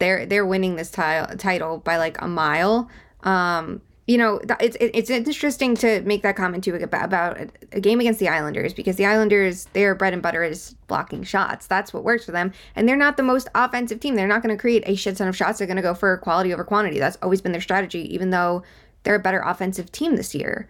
[0.00, 1.02] they're they're winning this t-
[1.38, 2.90] title by like a mile.
[3.22, 7.38] Um, you know, it's it's interesting to make that comment too about, about
[7.70, 11.68] a game against the Islanders because the Islanders their bread and butter is blocking shots.
[11.68, 14.16] That's what works for them, and they're not the most offensive team.
[14.16, 15.58] They're not going to create a shit ton of shots.
[15.58, 16.98] They're going to go for quality over quantity.
[16.98, 18.64] That's always been their strategy, even though
[19.04, 20.68] they're a better offensive team this year.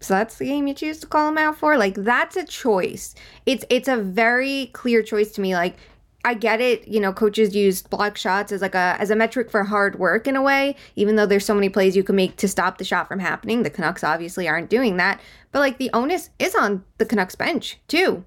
[0.00, 1.76] So that's the game you choose to call them out for.
[1.76, 3.14] Like that's a choice.
[3.46, 5.54] It's it's a very clear choice to me.
[5.54, 5.76] Like
[6.24, 9.50] I get it, you know, coaches use block shots as like a as a metric
[9.50, 12.36] for hard work in a way, even though there's so many plays you can make
[12.36, 13.62] to stop the shot from happening.
[13.62, 17.78] The Canucks obviously aren't doing that, but like the onus is on the Canucks bench
[17.88, 18.24] too.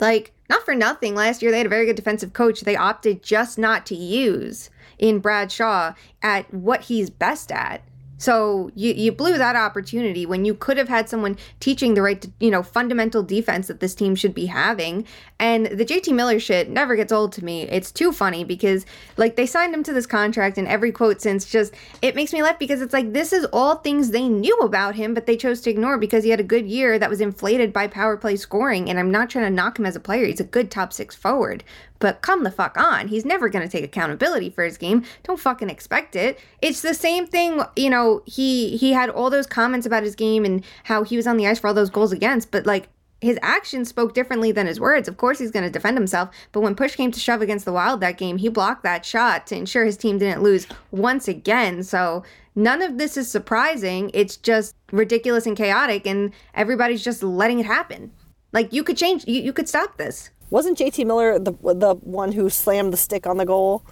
[0.00, 3.22] Like not for nothing, last year they had a very good defensive coach they opted
[3.22, 7.82] just not to use in Brad Shaw at what he's best at.
[8.18, 12.24] So you, you blew that opportunity when you could have had someone teaching the right,
[12.40, 15.06] you know, fundamental defense that this team should be having.
[15.38, 17.62] And the JT Miller shit never gets old to me.
[17.62, 21.44] It's too funny because like they signed him to this contract and every quote since
[21.44, 24.94] just it makes me laugh because it's like this is all things they knew about
[24.94, 27.72] him, but they chose to ignore because he had a good year that was inflated
[27.72, 28.88] by power play scoring.
[28.88, 30.24] And I'm not trying to knock him as a player.
[30.26, 31.64] He's a good top six forward.
[32.00, 33.08] But come the fuck on.
[33.08, 35.04] He's never going to take accountability for his game.
[35.22, 36.38] Don't fucking expect it.
[36.60, 40.44] It's the same thing, you know, he he had all those comments about his game
[40.44, 42.88] and how he was on the ice for all those goals against, but like
[43.24, 45.08] his actions spoke differently than his words.
[45.08, 47.72] Of course, he's going to defend himself, but when push came to shove against the
[47.72, 51.82] Wild that game, he blocked that shot to ensure his team didn't lose once again.
[51.82, 52.22] So
[52.54, 54.10] none of this is surprising.
[54.12, 58.12] It's just ridiculous and chaotic, and everybody's just letting it happen.
[58.52, 60.30] Like you could change, you, you could stop this.
[60.54, 63.84] Wasn't JT Miller the the one who slammed the stick on the goal?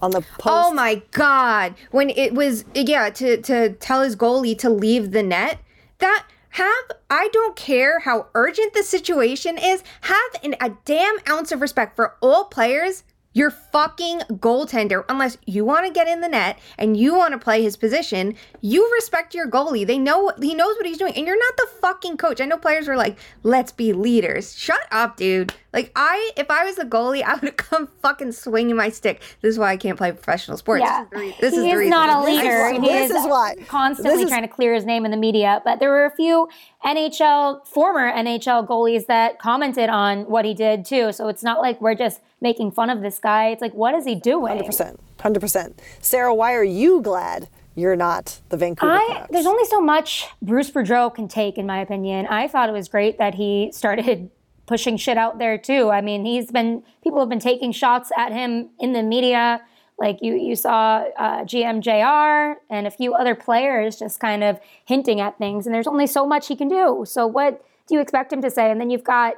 [0.00, 0.46] On the post?
[0.46, 1.76] Oh my god.
[1.92, 5.60] When it was yeah, to to tell his goalie to leave the net.
[5.98, 11.52] That have I don't care how urgent the situation is, have an, a damn ounce
[11.52, 13.04] of respect for all players.
[13.32, 17.38] Your fucking goaltender, unless you want to get in the net and you want to
[17.38, 19.86] play his position, you respect your goalie.
[19.86, 22.40] They know he knows what he's doing, and you're not the fucking coach.
[22.40, 25.52] I know players were like, "Let's be leaders." Shut up, dude.
[25.72, 29.20] Like I, if I was the goalie, I would come fucking swinging my stick.
[29.42, 30.82] This is why I can't play professional sports.
[30.82, 31.04] Yeah.
[31.12, 32.72] This is the, re- this he is is not a leader.
[32.72, 33.54] He This is why.
[33.68, 35.60] constantly is- trying to clear his name in the media.
[35.64, 36.48] But there were a few
[36.84, 41.12] NHL, former NHL goalies that commented on what he did too.
[41.12, 43.48] So it's not like we're just making fun of this guy.
[43.48, 44.58] It's like, what is he doing?
[44.58, 44.98] 100%.
[45.18, 45.74] 100%.
[46.00, 49.28] Sarah, why are you glad you're not the Vancouver I, Canucks?
[49.30, 52.26] there's only so much Bruce Boudreau can take, in my opinion.
[52.26, 54.30] I thought it was great that he started
[54.66, 55.90] pushing shit out there too.
[55.90, 59.62] I mean, he's been people have been taking shots at him in the media.
[59.98, 65.20] Like you, you saw uh, GMJR and a few other players just kind of hinting
[65.20, 67.04] at things, and there's only so much he can do.
[67.06, 68.70] So what do you expect him to say?
[68.70, 69.34] And then you've got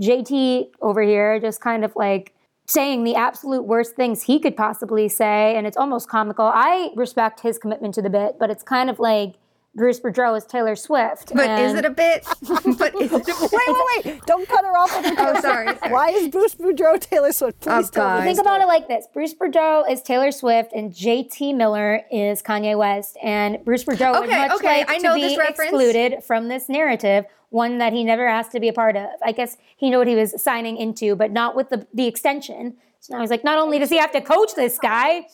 [0.00, 2.32] JT over here just kind of like
[2.70, 6.46] saying the absolute worst things he could possibly say, and it's almost comical.
[6.54, 9.34] I respect his commitment to the bit, but it's kind of like
[9.74, 11.32] Bruce Boudreau is Taylor Swift.
[11.34, 12.26] But is it a bit?
[12.78, 13.36] but is it a bit?
[13.40, 14.26] Wait, wait, wait.
[14.26, 14.94] Don't cut her off.
[14.96, 15.92] with her Oh, sorry, sorry.
[15.92, 17.60] Why is Bruce Boudreau Taylor Swift?
[17.60, 18.24] Please Oh, tell me.
[18.26, 22.76] Think about it like this: Bruce Boudreau is Taylor Swift, and JT Miller is Kanye
[22.76, 23.16] West.
[23.22, 25.60] And Bruce Boudreau would Okay, much okay, like I to know be this reference.
[25.70, 29.08] excluded from this narrative, one that he never asked to be a part of.
[29.24, 32.76] I guess he knew what he was signing into, but not with the the extension.
[33.02, 35.26] So now he's like, not only does he have to coach this guy,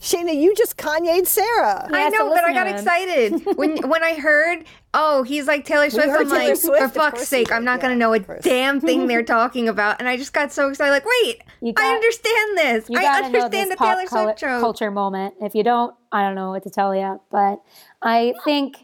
[0.00, 1.88] Shayna, you just Kanye'd Sarah.
[1.92, 4.64] I has to know, but I got to excited when when I heard,
[4.94, 6.08] oh, he's like Taylor Swift.
[6.08, 7.50] I'm Taylor like, Swift, for fuck's sake.
[7.52, 10.00] I'm not gonna know a of damn thing they're talking about.
[10.00, 10.90] And I just got so excited.
[10.90, 12.90] Like, wait, You I understand this.
[12.90, 14.60] you I understand this the Taylor pop cul- Swift joke.
[14.60, 15.34] culture moment.
[15.40, 17.20] If you don't, I don't know what to tell you.
[17.30, 17.60] But
[18.02, 18.76] I think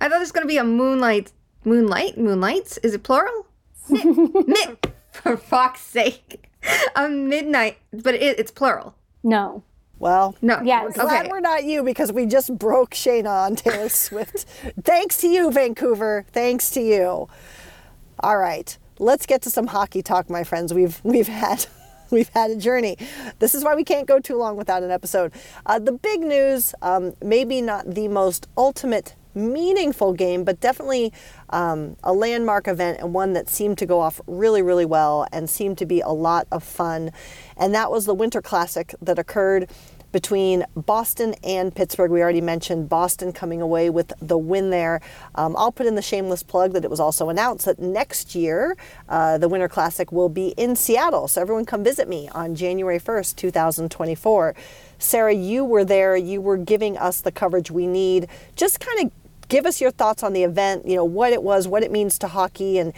[0.00, 1.32] I thought it was gonna be a moonlight,
[1.64, 2.78] moonlight, moonlights.
[2.78, 3.46] Is it plural?
[3.90, 4.78] Mid,
[5.12, 6.46] for fuck's sake,
[6.94, 8.94] a midnight, but it, it's plural.
[9.22, 9.62] no.
[9.98, 10.94] Well, No, Yes.
[10.94, 11.30] glad okay.
[11.30, 14.44] we're not you because we just broke Shayna on Taylor Swift.
[14.82, 16.24] Thanks to you, Vancouver.
[16.32, 17.28] Thanks to you.
[18.20, 20.72] All right, let's get to some hockey talk, my friends.
[20.74, 21.66] We've we've had
[22.10, 22.96] we've had a journey.
[23.38, 25.32] This is why we can't go too long without an episode.
[25.66, 31.12] Uh, the big news, um, maybe not the most ultimate meaningful game, but definitely
[31.50, 35.48] um, a landmark event and one that seemed to go off really, really well and
[35.48, 37.10] seemed to be a lot of fun.
[37.56, 39.70] And that was the Winter Classic that occurred
[40.12, 42.10] between Boston and Pittsburgh.
[42.10, 45.00] We already mentioned Boston coming away with the win there.
[45.34, 48.76] Um, I'll put in the shameless plug that it was also announced that next year
[49.08, 51.28] uh, the Winter Classic will be in Seattle.
[51.28, 54.54] So everyone come visit me on January 1st, 2024.
[54.98, 56.16] Sarah, you were there.
[56.16, 58.28] You were giving us the coverage we need.
[58.56, 59.12] Just kind of
[59.48, 62.18] give us your thoughts on the event, you know, what it was, what it means
[62.18, 62.92] to hockey, and,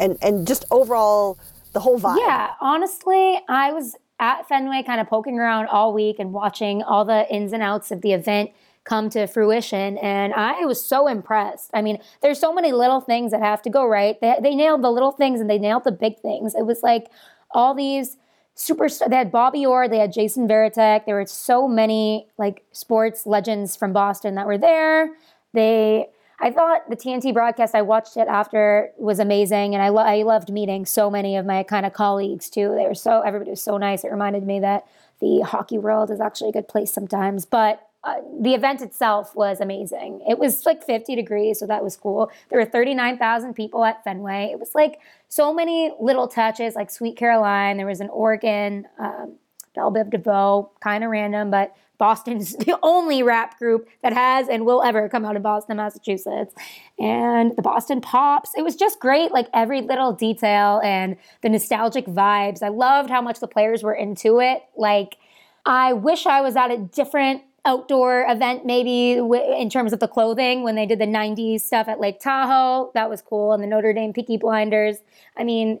[0.00, 1.38] and, and just overall
[1.72, 2.18] the whole vibe.
[2.18, 7.04] Yeah, honestly, I was at Fenway kind of poking around all week and watching all
[7.04, 8.50] the ins and outs of the event
[8.84, 9.98] come to fruition.
[9.98, 11.70] And I was so impressed.
[11.72, 14.20] I mean, there's so many little things that have to go right.
[14.20, 16.54] They, they nailed the little things and they nailed the big things.
[16.54, 17.08] It was like
[17.52, 18.16] all these
[18.56, 19.08] superstar.
[19.08, 21.04] They had Bobby Orr, they had Jason Varitek.
[21.04, 25.10] There were so many like sports legends from Boston that were there.
[25.52, 26.06] They,
[26.40, 27.74] I thought the TNT broadcast.
[27.74, 31.46] I watched it after was amazing, and I, lo- I loved meeting so many of
[31.46, 32.74] my kind of colleagues too.
[32.76, 34.04] They were so everybody was so nice.
[34.04, 34.86] It reminded me that
[35.20, 37.44] the hockey world is actually a good place sometimes.
[37.46, 40.20] But uh, the event itself was amazing.
[40.28, 42.32] It was like 50 degrees, so that was cool.
[42.50, 44.50] There were 39,000 people at Fenway.
[44.50, 44.98] It was like
[45.28, 47.76] so many little touches, like Sweet Caroline.
[47.76, 49.36] There was an organ, um,
[49.76, 54.66] Bell Biv DeVoe, kind of random, but Boston's the only rap group that has and
[54.66, 56.52] will ever come out of Boston, Massachusetts.
[56.98, 58.50] And the Boston Pops.
[58.56, 62.60] It was just great, like every little detail and the nostalgic vibes.
[62.60, 64.64] I loved how much the players were into it.
[64.76, 65.16] Like,
[65.64, 70.08] I wish I was at a different outdoor event, maybe w- in terms of the
[70.08, 72.90] clothing when they did the 90s stuff at Lake Tahoe.
[72.94, 73.52] That was cool.
[73.52, 74.96] And the Notre Dame Peaky Blinders.
[75.36, 75.80] I mean,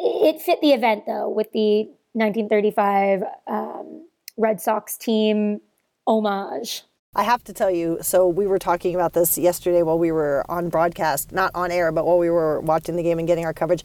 [0.00, 1.84] it fit the event though with the
[2.14, 5.60] 1935 um, Red Sox team
[6.06, 6.82] homage.
[7.16, 10.44] I have to tell you, so we were talking about this yesterday while we were
[10.48, 13.54] on broadcast, not on air, but while we were watching the game and getting our
[13.54, 13.84] coverage.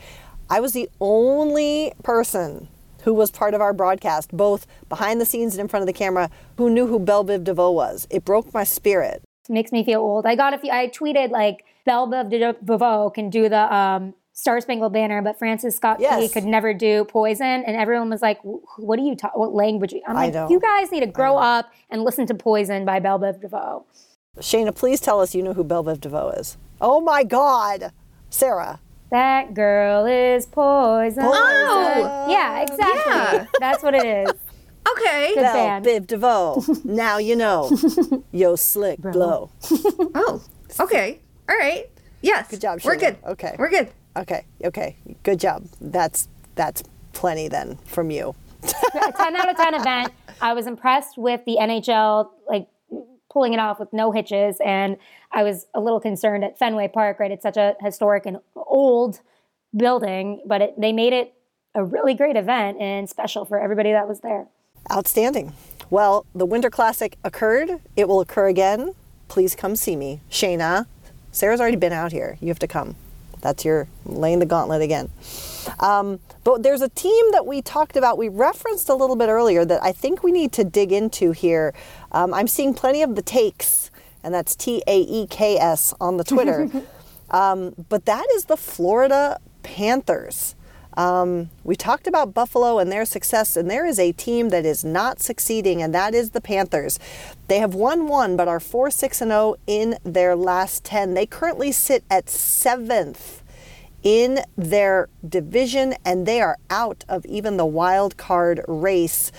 [0.49, 2.67] I was the only person
[3.03, 5.93] who was part of our broadcast, both behind the scenes and in front of the
[5.93, 8.07] camera, who knew who Bell Biv DeVoe was.
[8.09, 9.21] It broke my spirit.
[9.47, 10.25] It makes me feel old.
[10.25, 12.31] I got a few, I tweeted like Bell Biv
[12.65, 16.31] DeVoe can do the um, Star Spangled Banner, but Francis Scott Key Yes.
[16.33, 17.45] could never do Poison.
[17.45, 18.39] And everyone was like,
[18.77, 19.91] what are you talking, what language?
[19.91, 20.49] you-" I'm I like, know.
[20.49, 23.85] you guys need to grow up and listen to Poison by Bell Biv DeVoe.
[24.37, 26.57] Shayna, please tell us you know who Bell Biv DeVoe is.
[26.79, 27.91] Oh my God.
[28.29, 28.79] Sarah.
[29.11, 31.23] That girl is poison.
[31.25, 32.27] Oh!
[32.29, 33.11] yeah, exactly.
[33.11, 33.45] Yeah.
[33.59, 34.31] That's what it is.
[34.89, 35.31] Okay.
[35.35, 35.85] Good Bell band.
[35.85, 36.63] Biv DeVoe.
[36.85, 37.69] now you know.
[38.31, 39.51] Yo, slick blow.
[40.15, 40.41] Oh.
[40.79, 41.19] Okay.
[41.49, 41.89] All right.
[42.21, 42.47] Yes.
[42.49, 43.17] Good job, We're good.
[43.25, 43.55] Okay.
[43.59, 43.89] We're good.
[44.19, 44.97] Okay, okay.
[45.23, 45.65] Good job.
[45.79, 48.35] That's that's plenty then from you.
[48.63, 50.13] a 10 out of 10 event.
[50.41, 52.67] I was impressed with the NHL, like
[53.31, 54.57] pulling it off with no hitches.
[54.63, 54.97] And
[55.31, 57.31] I was a little concerned at Fenway Park, right?
[57.31, 59.21] It's such a historic and old
[59.75, 61.33] building, but it, they made it
[61.75, 64.47] a really great event and special for everybody that was there.
[64.91, 65.53] Outstanding.
[65.89, 67.79] Well, the Winter Classic occurred.
[67.95, 68.93] It will occur again.
[69.27, 70.21] Please come see me.
[70.29, 70.87] Shayna,
[71.31, 72.37] Sarah's already been out here.
[72.41, 72.95] You have to come.
[73.41, 75.09] That's your laying the gauntlet again.
[75.79, 79.65] Um, but there's a team that we talked about, we referenced a little bit earlier
[79.65, 81.73] that I think we need to dig into here.
[82.11, 83.91] Um, I'm seeing plenty of the takes,
[84.23, 86.69] and that's T A E K S on the Twitter.
[87.31, 90.55] um, but that is the Florida Panthers.
[90.97, 94.83] Um, we talked about Buffalo and their success, and there is a team that is
[94.83, 96.99] not succeeding, and that is the Panthers.
[97.47, 101.13] They have won one, but are 4 6 and 0 in their last 10.
[101.13, 103.43] They currently sit at seventh
[104.01, 109.31] in their division, and they are out of even the wild card race.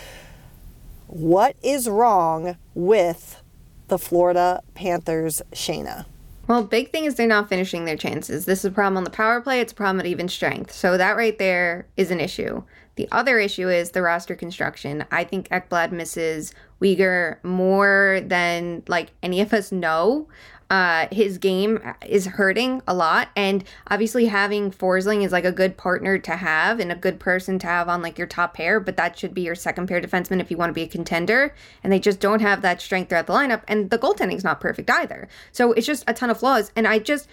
[1.06, 3.42] What is wrong with
[3.88, 6.06] the Florida Panthers, Shayna?
[6.50, 8.44] Well, big thing is they're not finishing their chances.
[8.44, 9.60] This is a problem on the power play.
[9.60, 10.72] It's a problem at even strength.
[10.72, 12.64] So that right there is an issue.
[12.96, 15.04] The other issue is the roster construction.
[15.12, 20.26] I think Ekblad misses Weegar more than like any of us know.
[20.70, 25.76] Uh, his game is hurting a lot, and obviously having Forsling is like a good
[25.76, 28.78] partner to have and a good person to have on like your top pair.
[28.78, 31.54] But that should be your second pair defenseman if you want to be a contender.
[31.82, 34.88] And they just don't have that strength throughout the lineup, and the goaltending's not perfect
[34.88, 35.28] either.
[35.50, 36.70] So it's just a ton of flaws.
[36.76, 37.28] And I just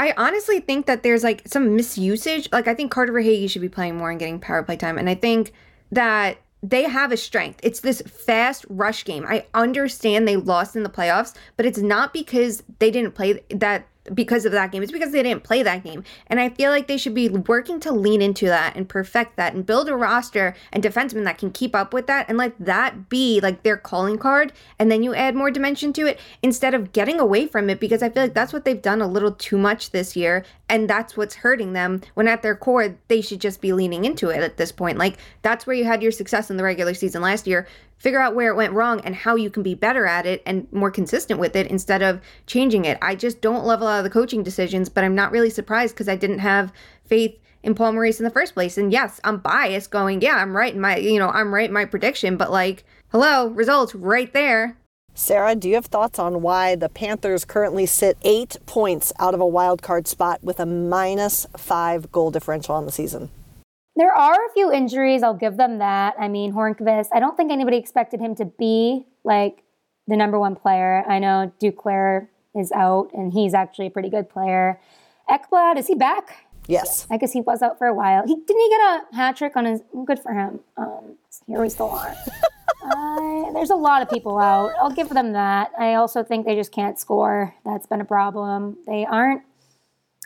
[0.00, 2.48] I honestly think that there's like some misusage.
[2.52, 4.98] Like I think Carter Verhaeghe should be playing more and getting power play time.
[4.98, 5.52] And I think
[5.92, 7.60] that they have a strength.
[7.62, 9.24] It's this fast rush game.
[9.28, 13.86] I understand they lost in the playoffs, but it's not because they didn't play that
[14.12, 14.82] because of that game.
[14.82, 16.04] It's because they didn't play that game.
[16.26, 19.54] And I feel like they should be working to lean into that and perfect that
[19.54, 23.08] and build a roster and defensemen that can keep up with that and let that
[23.08, 24.52] be like their calling card.
[24.78, 28.02] And then you add more dimension to it instead of getting away from it because
[28.02, 30.44] I feel like that's what they've done a little too much this year.
[30.68, 34.30] And that's what's hurting them when at their core, they should just be leaning into
[34.30, 34.98] it at this point.
[34.98, 37.66] Like that's where you had your success in the regular season last year
[38.02, 40.66] figure out where it went wrong and how you can be better at it and
[40.72, 42.98] more consistent with it instead of changing it.
[43.00, 45.94] I just don't love a lot of the coaching decisions, but I'm not really surprised
[45.94, 46.72] because I didn't have
[47.04, 48.76] faith in Paul Maurice in the first place.
[48.76, 51.72] And yes, I'm biased going, yeah, I'm right in my, you know, I'm right in
[51.72, 52.82] my prediction, but like,
[53.12, 54.76] hello, results right there.
[55.14, 59.40] Sarah, do you have thoughts on why the Panthers currently sit eight points out of
[59.40, 63.30] a wild card spot with a minus five goal differential on the season?
[63.96, 65.22] There are a few injuries.
[65.22, 66.14] I'll give them that.
[66.18, 69.62] I mean, Hornqvist, I don't think anybody expected him to be like
[70.08, 71.04] the number one player.
[71.08, 74.80] I know Duclair is out, and he's actually a pretty good player.
[75.30, 76.46] Ekblad, is he back?
[76.68, 77.06] Yes.
[77.10, 78.26] I guess he was out for a while.
[78.26, 79.82] He didn't he get a hat trick on his?
[80.06, 80.60] Good for him.
[80.76, 81.16] Um,
[81.46, 82.14] here we still are.
[82.84, 84.72] uh, there's a lot of people out.
[84.80, 85.72] I'll give them that.
[85.78, 87.54] I also think they just can't score.
[87.64, 88.76] That's been a problem.
[88.86, 89.42] They aren't.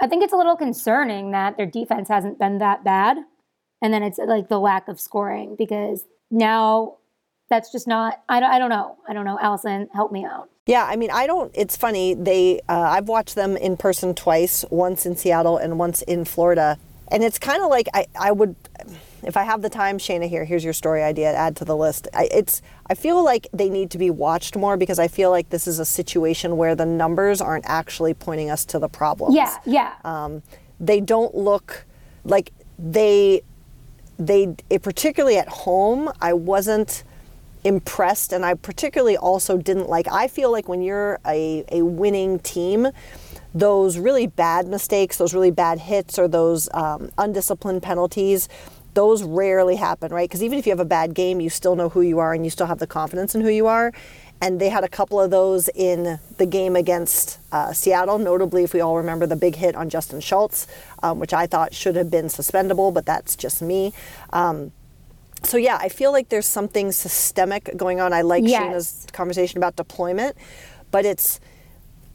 [0.01, 3.17] I think it's a little concerning that their defense hasn't been that bad,
[3.83, 6.97] and then it's like the lack of scoring because now
[7.49, 8.23] that's just not.
[8.29, 8.51] I don't.
[8.51, 8.97] I don't know.
[9.09, 9.39] I don't know.
[9.41, 10.49] Allison, help me out.
[10.67, 11.53] Yeah, I mean, I don't.
[11.55, 12.15] It's funny.
[12.15, 14.65] They, uh, I've watched them in person twice.
[14.71, 16.77] Once in Seattle and once in Florida,
[17.09, 18.57] and it's kind of like I, I would,
[19.23, 21.33] if I have the time, Shayna Here, here's your story idea.
[21.33, 22.09] Add to the list.
[22.13, 22.63] I, it's.
[22.91, 25.79] I feel like they need to be watched more because I feel like this is
[25.79, 29.37] a situation where the numbers aren't actually pointing us to the problems.
[29.37, 29.57] Yeah.
[29.65, 29.93] Yeah.
[30.05, 30.43] Um,
[30.81, 31.87] they don't look
[32.25, 33.43] like they,
[34.19, 36.11] they, particularly at home.
[36.21, 37.05] I wasn't
[37.67, 42.39] impressed and I particularly also didn't like I feel like when you're a, a winning
[42.39, 42.89] team
[43.53, 48.49] those really bad mistakes those really bad hits or those um, undisciplined penalties
[48.97, 51.89] those rarely happen right because even if you have a bad game you still know
[51.91, 53.93] who you are and you still have the confidence in who you are
[54.41, 58.75] and they had a couple of those in the game against uh, Seattle, notably, if
[58.75, 60.67] we all remember the big hit on Justin Schultz,
[61.03, 63.95] um, which I thought should have been suspendable, but that's just me.
[64.35, 64.73] Um,
[65.43, 68.13] so yeah, I feel like there's something systemic going on.
[68.13, 68.63] I like Yes.
[68.63, 70.37] Shayna's conversation about deployment,
[70.91, 71.41] but it's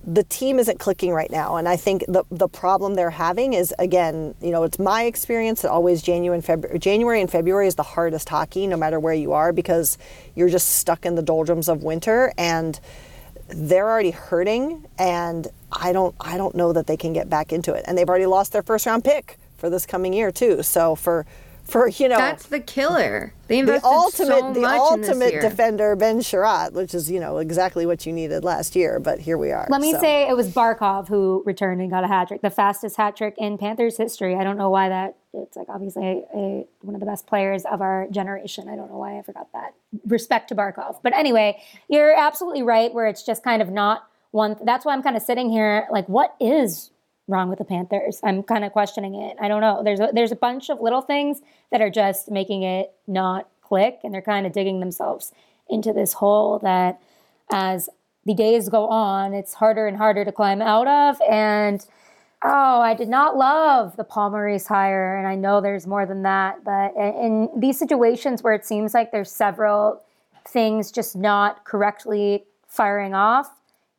[0.04, 3.74] the team isn't clicking right now, and I think the the problem they're having is
[3.78, 7.76] again, you know, it's my experience that always January and February, January and February is
[7.76, 9.98] the hardest hockey, no matter where you are, because
[10.36, 12.80] you're just stuck in the doldrums of winter and
[13.50, 17.74] they're already hurting and I don't I don't know that they can get back into
[17.74, 17.86] it.
[17.88, 20.64] And they've already lost their first round pick for this coming year too.
[20.64, 21.26] So for
[21.72, 23.34] for you know That's the killer.
[23.48, 25.42] They the invested ultimate so the much in this ultimate year.
[25.42, 29.38] defender Ben Chiarot, which is you know exactly what you needed last year, but here
[29.38, 29.68] we are.
[29.70, 30.00] Let me so.
[30.00, 33.36] say it was Barkov who returned and got a hat trick, the fastest hat trick
[33.38, 34.36] in Panthers history.
[34.36, 35.16] I don't know why that.
[35.34, 38.68] It's like obviously a, a, one of the best players of our generation.
[38.68, 39.74] I don't know why I forgot that.
[40.06, 42.94] Respect to Barkov, but anyway, you're absolutely right.
[42.94, 44.58] Where it's just kind of not one.
[44.64, 46.91] That's why I'm kind of sitting here like, what is
[47.32, 48.20] wrong with the Panthers?
[48.24, 49.38] I'm kind of questioning it.
[49.40, 49.82] I don't know.
[49.84, 54.00] There's a, there's a bunch of little things that are just making it not click,
[54.04, 55.32] and they're kind of digging themselves
[55.70, 57.02] into this hole that
[57.52, 57.90] as
[58.26, 61.20] the days go on, it's harder and harder to climb out of.
[61.30, 61.84] And
[62.44, 66.64] oh, I did not love the Paul hire, and I know there's more than that.
[66.64, 70.04] But in these situations where it seems like there's several
[70.48, 73.50] things just not correctly firing off,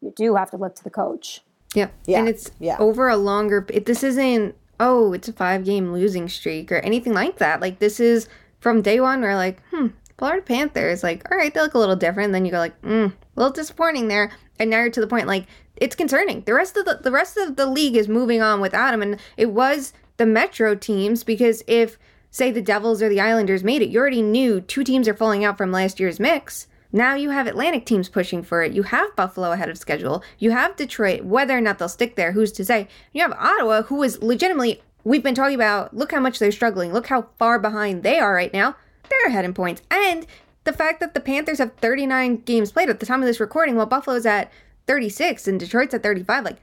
[0.00, 1.40] you do have to look to the coach.
[1.74, 1.88] Yeah.
[2.06, 2.76] Yeah, And it's yeah.
[2.78, 7.14] over a longer it, this isn't oh, it's a 5 game losing streak or anything
[7.14, 7.60] like that.
[7.60, 11.60] Like this is from day 1 where like, hmm, Florida Panthers like, all right, they
[11.60, 12.32] look a little different.
[12.32, 14.30] Then you go like, mm, a little disappointing there.
[14.58, 15.46] And now you're to the point like
[15.76, 16.42] it's concerning.
[16.42, 19.18] The rest of the the rest of the league is moving on without him and
[19.36, 21.98] it was the Metro teams because if
[22.30, 25.44] say the Devils or the Islanders made it, you already knew two teams are falling
[25.44, 26.66] out from last year's mix.
[26.92, 28.72] Now you have Atlantic teams pushing for it.
[28.72, 30.22] You have Buffalo ahead of schedule.
[30.38, 31.24] You have Detroit.
[31.24, 32.86] Whether or not they'll stick there, who's to say?
[33.12, 36.92] You have Ottawa, who is legitimately, we've been talking about, look how much they're struggling.
[36.92, 38.76] Look how far behind they are right now.
[39.08, 39.80] They're ahead in points.
[39.90, 40.26] And
[40.64, 43.76] the fact that the Panthers have 39 games played at the time of this recording,
[43.76, 44.52] while Buffalo's at
[44.86, 46.58] 36 and Detroit's at 35, like,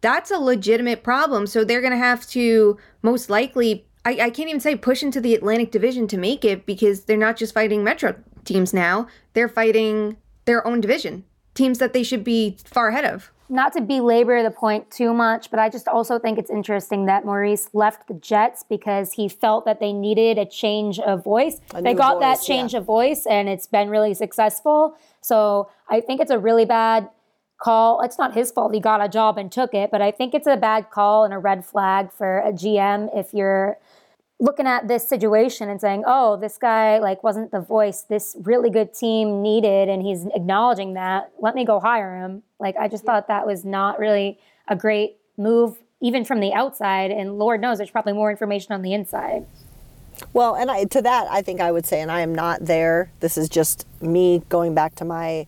[0.00, 1.46] that's a legitimate problem.
[1.46, 5.20] So they're going to have to most likely, I, I can't even say push into
[5.20, 8.14] the Atlantic Division to make it because they're not just fighting Metro
[8.44, 11.24] teams now, they're fighting their own division,
[11.54, 13.30] teams that they should be far ahead of.
[13.48, 17.24] not to belabor the point too much, but I just also think it's interesting that
[17.24, 21.60] Maurice left the Jets because he felt that they needed a change of voice.
[21.72, 22.80] they new got that change yeah.
[22.80, 24.96] of voice, and it's been really successful.
[25.20, 27.08] So I think it's a really bad
[27.58, 28.02] call.
[28.02, 30.46] It's not his fault he got a job and took it, but I think it's
[30.46, 33.78] a bad call and a red flag for a GM if you're
[34.44, 38.68] looking at this situation and saying, "Oh, this guy like wasn't the voice this really
[38.68, 41.30] good team needed," and he's acknowledging that.
[41.40, 42.42] Let me go hire him.
[42.60, 44.38] Like I just thought that was not really
[44.68, 47.10] a great move, even from the outside.
[47.10, 49.46] And Lord knows, there's probably more information on the inside.
[50.32, 53.10] Well, and I, to that, I think I would say, and I am not there.
[53.20, 55.46] This is just me going back to my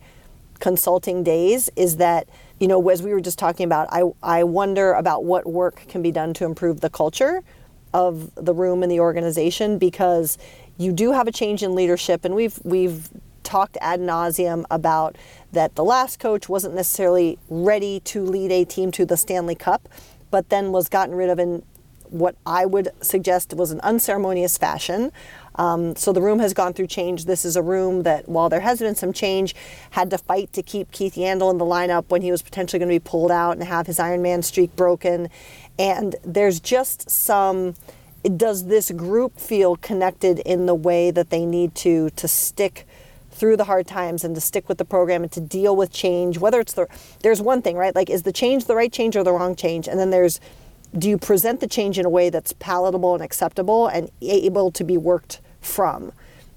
[0.59, 1.69] consulting days.
[1.75, 2.27] Is that
[2.59, 6.01] you know, as we were just talking about, I I wonder about what work can
[6.01, 7.43] be done to improve the culture
[7.93, 10.37] of the room and the organization because
[10.77, 13.09] you do have a change in leadership, and we've we've
[13.43, 15.15] talked ad nauseum about
[15.53, 19.87] that the last coach wasn't necessarily ready to lead a team to the Stanley Cup,
[20.29, 21.63] but then was gotten rid of in
[22.09, 25.11] what I would suggest was an unceremonious fashion.
[25.55, 27.25] Um, so the room has gone through change.
[27.25, 29.55] This is a room that, while there has been some change,
[29.91, 32.89] had to fight to keep Keith Yandle in the lineup when he was potentially going
[32.89, 35.29] to be pulled out and have his Iron Man streak broken.
[35.79, 37.75] And there's just some.
[38.35, 42.87] Does this group feel connected in the way that they need to to stick
[43.31, 46.37] through the hard times and to stick with the program and to deal with change?
[46.37, 46.87] Whether it's the
[47.21, 47.95] there's one thing, right?
[47.95, 49.87] Like, is the change the right change or the wrong change?
[49.87, 50.39] And then there's
[50.97, 54.83] do you present the change in a way that's palatable and acceptable and able to
[54.83, 56.11] be worked from?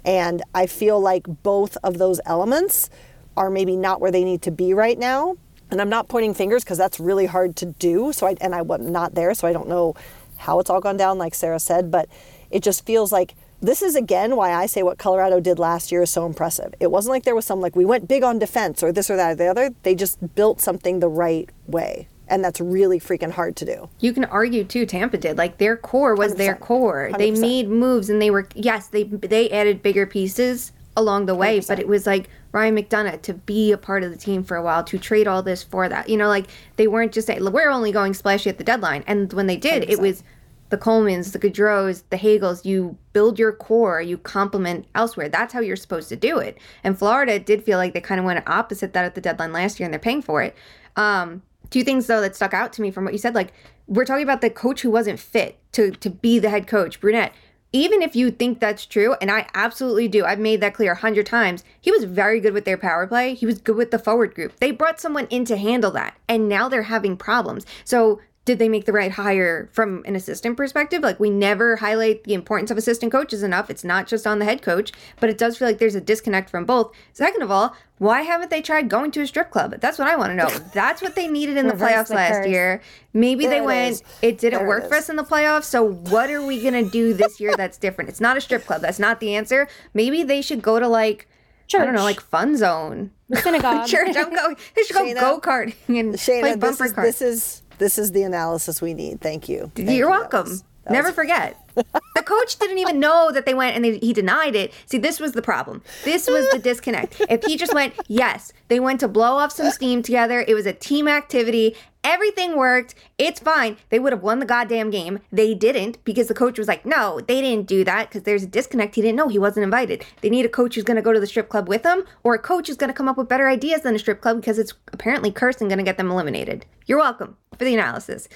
[0.05, 2.91] And I feel like both of those elements
[3.37, 5.37] are maybe not where they need to be right now.
[5.71, 8.13] And I'm not pointing fingers because that's really hard to do.
[8.13, 9.95] So I and I was not there, so I don't know
[10.39, 11.91] how it's all gone down, like Sarah said.
[11.91, 12.09] But
[12.51, 16.03] it just feels like this is again why I say what Colorado did last year
[16.03, 16.75] is so impressive.
[16.81, 19.17] It wasn't like there was some like we went big on defense or this or
[19.17, 19.71] that or the other.
[19.83, 22.09] They just built something the right way.
[22.27, 23.91] And that's really freaking hard to do.
[23.99, 24.87] You can argue too.
[24.87, 26.61] Tampa did like their core was their 100%.
[26.61, 27.11] core.
[27.19, 27.41] They 100%.
[27.41, 31.79] made moves and they were yes they they added bigger pieces along the way, but
[31.79, 34.85] it was like Ryan McDonagh to be a part of the team for a while
[34.85, 36.09] to trade all this for that.
[36.09, 36.47] You know, like
[36.77, 39.89] they weren't just saying we're only going splashy at the deadline, and when they did,
[39.91, 40.23] it was
[40.69, 42.65] the Colemans, the Goodrows, the Hagels.
[42.65, 45.29] You build your core, you complement elsewhere.
[45.29, 46.59] That's how you're supposed to do it.
[46.85, 49.81] And Florida did feel like they kind of went opposite that at the deadline last
[49.81, 50.55] year, and they're paying for it.
[50.97, 53.53] Um, two things though that stuck out to me from what you said, like
[53.87, 57.33] we're talking about the coach who wasn't fit to to be the head coach, Brunette.
[57.73, 60.97] Even if you think that's true, and I absolutely do, I've made that clear a
[60.97, 61.63] hundred times.
[61.81, 63.35] He was very good with their power play.
[63.35, 64.59] He was good with the forward group.
[64.59, 67.65] They brought someone in to handle that, and now they're having problems.
[67.85, 68.21] So
[68.51, 71.03] did they make the right hire from an assistant perspective?
[71.05, 73.71] Like, we never highlight the importance of assistant coaches enough.
[73.71, 74.91] It's not just on the head coach,
[75.21, 76.93] but it does feel like there's a disconnect from both.
[77.13, 79.77] Second of all, why haven't they tried going to a strip club?
[79.81, 80.49] That's what I want to know.
[80.75, 82.49] That's what they needed in the playoffs the last curse.
[82.49, 82.83] year.
[83.13, 84.03] Maybe There they it went, is.
[84.21, 85.65] it didn't There it work for us in the playoffs.
[85.65, 88.11] So, what are we going to do this year that's different?
[88.11, 88.81] It's not a strip club.
[88.83, 89.69] That's not the answer.
[89.95, 91.29] Maybe they should go to like,
[91.73, 93.13] I don't know, like Fun Zone.
[93.29, 93.87] The synagogue.
[93.87, 94.17] Church.
[94.17, 94.57] I'm going.
[94.75, 97.07] They should go go karting and play Shayna, this bumper is, cars.
[97.07, 99.21] this is this is the analysis we need.
[99.21, 99.73] Thank you.
[99.75, 100.05] Thank You're you.
[100.05, 100.49] That welcome.
[100.51, 101.57] was- that Never was- forget.
[102.15, 104.73] the coach didn't even know that they went and they, he denied it.
[104.87, 105.83] See, this was the problem.
[106.05, 107.21] This was the disconnect.
[107.29, 110.45] If he just went, yes, they went to blow off some steam together.
[110.47, 111.77] It was a team activity.
[112.03, 112.95] Everything worked.
[113.19, 113.77] It's fine.
[113.91, 115.19] They would have won the goddamn game.
[115.31, 118.47] They didn't because the coach was like, no, they didn't do that because there's a
[118.47, 118.95] disconnect.
[118.95, 120.05] He didn't know he wasn't invited.
[120.23, 122.35] They need a coach who's going to go to the strip club with them or
[122.35, 124.59] a coach who's going to come up with better ideas than a strip club because
[124.59, 126.65] it's apparently cursed and going to get them eliminated.
[126.87, 128.29] You're welcome for the analysis.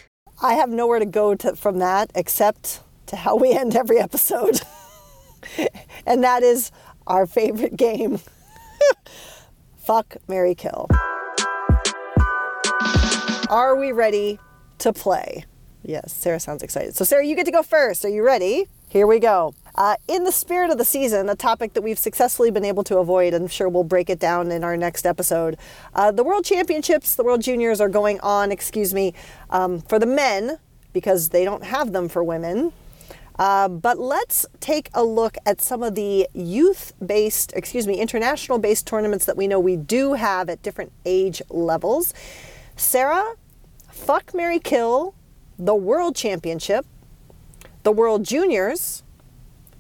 [0.43, 4.61] I have nowhere to go to from that except to how we end every episode.
[6.07, 6.71] and that is
[7.07, 8.21] our favorite game.
[9.77, 10.89] Fuck Marry Kill.
[13.51, 14.39] Are we ready
[14.79, 15.45] to play?
[15.83, 16.97] Yes, Sarah sounds excited.
[16.97, 18.05] So, Sarah, you get to go first.
[18.05, 18.69] Are you ready?
[18.89, 19.55] Here we go.
[19.75, 22.99] Uh, in the spirit of the season, a topic that we've successfully been able to
[22.99, 25.59] avoid, I'm sure we'll break it down in our next episode.
[25.95, 29.13] Uh, the World Championships, the World Juniors are going on, excuse me,
[29.51, 30.59] um, for the men
[30.93, 32.73] because they don't have them for women.
[33.39, 38.59] Uh, but let's take a look at some of the youth based, excuse me, international
[38.59, 42.15] based tournaments that we know we do have at different age levels.
[42.77, 43.35] Sarah,
[43.91, 45.15] fuck Marry Kill,
[45.59, 46.87] the World Championship,
[47.83, 49.03] the World Juniors,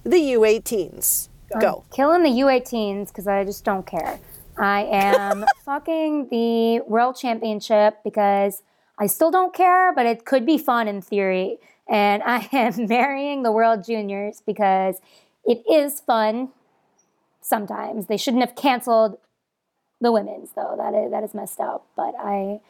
[0.02, 1.28] the U18s.
[1.60, 1.84] Go.
[1.92, 4.18] Killing the U18s because I just don't care.
[4.58, 8.62] I am fucking the World Championship because
[8.98, 11.58] I still don't care, but it could be fun in theory.
[11.88, 15.00] And I am marrying the World Juniors because
[15.44, 16.50] it is fun
[17.40, 18.06] sometimes.
[18.06, 19.18] They shouldn't have canceled
[20.00, 20.74] the women's though.
[20.76, 21.86] That is that is messed up.
[21.96, 22.60] But I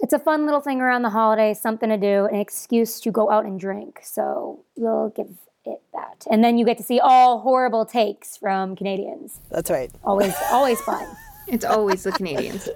[0.00, 3.30] it's a fun little thing around the holidays, something to do, an excuse to go
[3.30, 4.00] out and drink.
[4.02, 5.28] So we'll give
[5.64, 6.24] it that.
[6.30, 9.40] And then you get to see all horrible takes from Canadians.
[9.50, 9.90] That's right.
[10.04, 11.06] Always always fun.
[11.46, 12.68] It's always the Canadians.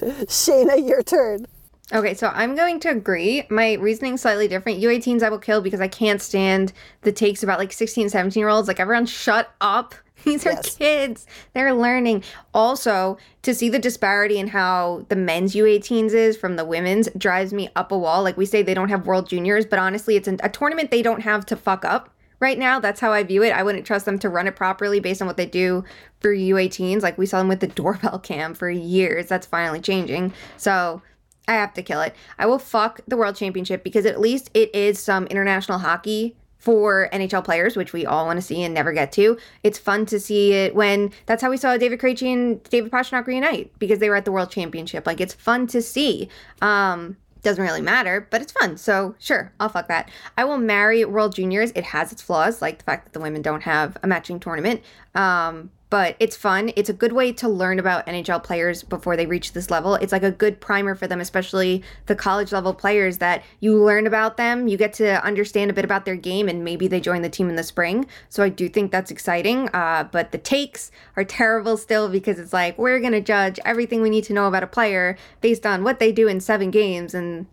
[0.00, 1.46] Shayna, your turn.
[1.92, 3.44] Okay, so I'm going to agree.
[3.48, 4.80] My reasoning's slightly different.
[4.82, 6.72] U18s I will kill because I can't stand
[7.02, 8.66] the takes about like 16, 17 year olds.
[8.66, 9.94] Like, everyone shut up.
[10.24, 10.74] These are Yes.
[10.74, 11.26] kids.
[11.52, 12.24] They're learning.
[12.52, 17.52] Also, to see the disparity in how the men's U18s is from the women's drives
[17.52, 18.24] me up a wall.
[18.24, 21.02] Like, we say they don't have world juniors, but honestly, it's an, a tournament they
[21.02, 22.10] don't have to fuck up
[22.40, 22.80] right now.
[22.80, 23.50] That's how I view it.
[23.52, 25.84] I wouldn't trust them to run it properly based on what they do
[26.18, 27.02] for U18s.
[27.02, 29.28] Like, we saw them with the doorbell cam for years.
[29.28, 30.32] That's finally changing.
[30.56, 31.00] So,
[31.48, 32.14] I have to kill it.
[32.38, 37.08] I will fuck the World Championship because at least it is some international hockey for
[37.12, 39.38] NHL players, which we all want to see and never get to.
[39.62, 43.26] It's fun to see it when that's how we saw David Krejci and David Pastrnak
[43.26, 45.06] reunite because they were at the World Championship.
[45.06, 46.28] Like it's fun to see.
[46.60, 48.76] Um, doesn't really matter, but it's fun.
[48.76, 50.10] So sure, I'll fuck that.
[50.36, 51.70] I will marry World Juniors.
[51.76, 54.82] It has its flaws, like the fact that the women don't have a matching tournament.
[55.14, 56.72] Um, but it's fun.
[56.74, 59.94] It's a good way to learn about NHL players before they reach this level.
[59.94, 64.06] It's like a good primer for them, especially the college level players that you learn
[64.06, 64.66] about them.
[64.66, 67.48] You get to understand a bit about their game and maybe they join the team
[67.48, 68.06] in the spring.
[68.28, 69.68] So I do think that's exciting.
[69.68, 74.02] Uh, but the takes are terrible still because it's like we're going to judge everything
[74.02, 77.14] we need to know about a player based on what they do in seven games.
[77.14, 77.46] And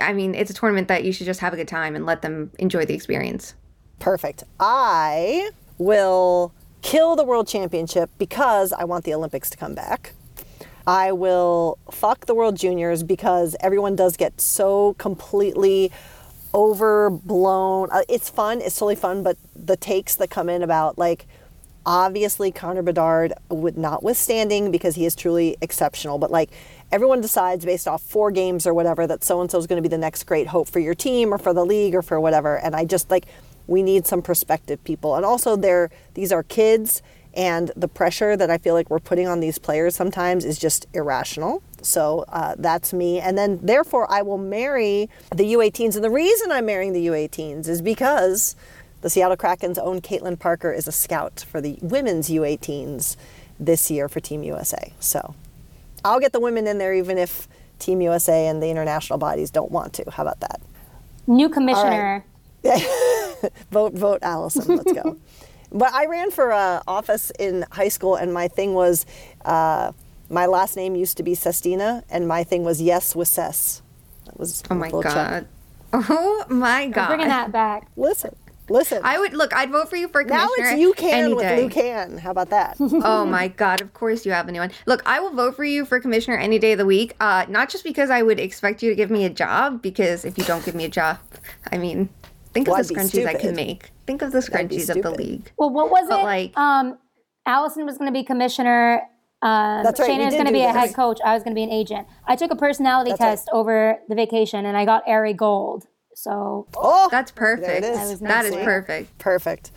[0.00, 2.22] I mean, it's a tournament that you should just have a good time and let
[2.22, 3.54] them enjoy the experience.
[4.00, 4.42] Perfect.
[4.58, 6.52] I will
[6.82, 10.14] kill the world championship because I want the Olympics to come back.
[10.86, 15.92] I will fuck the world juniors because everyone does get so completely
[16.54, 17.88] overblown.
[17.92, 21.26] Uh, it's fun, it's totally fun, but the takes that come in about like
[21.86, 26.50] obviously Connor Bedard would notwithstanding because he is truly exceptional, but like
[26.92, 29.88] everyone decides based off four games or whatever that so and so is going to
[29.88, 32.58] be the next great hope for your team or for the league or for whatever.
[32.58, 33.26] And I just like
[33.70, 35.14] we need some perspective people.
[35.14, 37.02] And also they're these are kids
[37.32, 40.86] and the pressure that I feel like we're putting on these players sometimes is just
[40.92, 41.62] irrational.
[41.80, 43.20] So uh, that's me.
[43.20, 45.94] And then therefore I will marry the U18s.
[45.94, 48.56] And the reason I'm marrying the U18s is because
[49.02, 53.16] the Seattle Kraken's own Caitlin Parker is a scout for the women's U18s
[53.60, 54.92] this year for Team USA.
[54.98, 55.36] So
[56.04, 57.46] I'll get the women in there even if
[57.78, 60.10] Team USA and the international bodies don't want to.
[60.10, 60.60] How about that?
[61.28, 62.24] New commissioner.
[63.70, 64.76] vote, vote, Allison.
[64.76, 65.16] Let's go.
[65.72, 69.06] but I ran for uh, office in high school, and my thing was
[69.44, 69.92] uh,
[70.28, 73.82] my last name used to be Sestina, and my thing was yes with Ses.
[74.26, 75.48] That was Oh my a little god.
[75.92, 76.86] Oh my god!
[76.86, 77.06] I'm god.
[77.08, 77.88] bringing that back.
[77.96, 78.36] Listen,
[78.68, 79.00] listen.
[79.02, 79.52] I would look.
[79.52, 80.46] I'd vote for you for commissioner.
[80.46, 81.62] now it's you can any with day.
[81.62, 82.18] Lou Can.
[82.18, 82.76] How about that?
[82.78, 83.80] oh my god!
[83.80, 84.70] Of course you have a new one.
[84.86, 87.16] Look, I will vote for you for commissioner any day of the week.
[87.18, 90.38] Uh, not just because I would expect you to give me a job, because if
[90.38, 91.18] you don't give me a job,
[91.72, 92.08] I mean,
[92.52, 93.40] think Well, of the I'd scrunchies I stupid.
[93.40, 93.90] can make.
[94.06, 95.50] Think of the scrunchies of the league.
[95.56, 96.24] Well, what was But, it?
[96.24, 96.98] like- um,
[97.46, 99.02] Allison was going to be commissioner.
[99.42, 100.76] Um, That's right, we Shayna was going to do be a this.
[100.76, 101.18] head coach.
[101.24, 102.06] I was going to be an agent.
[102.26, 103.30] I took a personality That's right.
[103.30, 105.86] test over the vacation, and I got Ari Gold.
[106.14, 107.66] So Oh, That's perfect.
[107.66, 107.96] There it is.
[107.96, 109.16] That was That is perfect.
[109.18, 109.70] Perfect.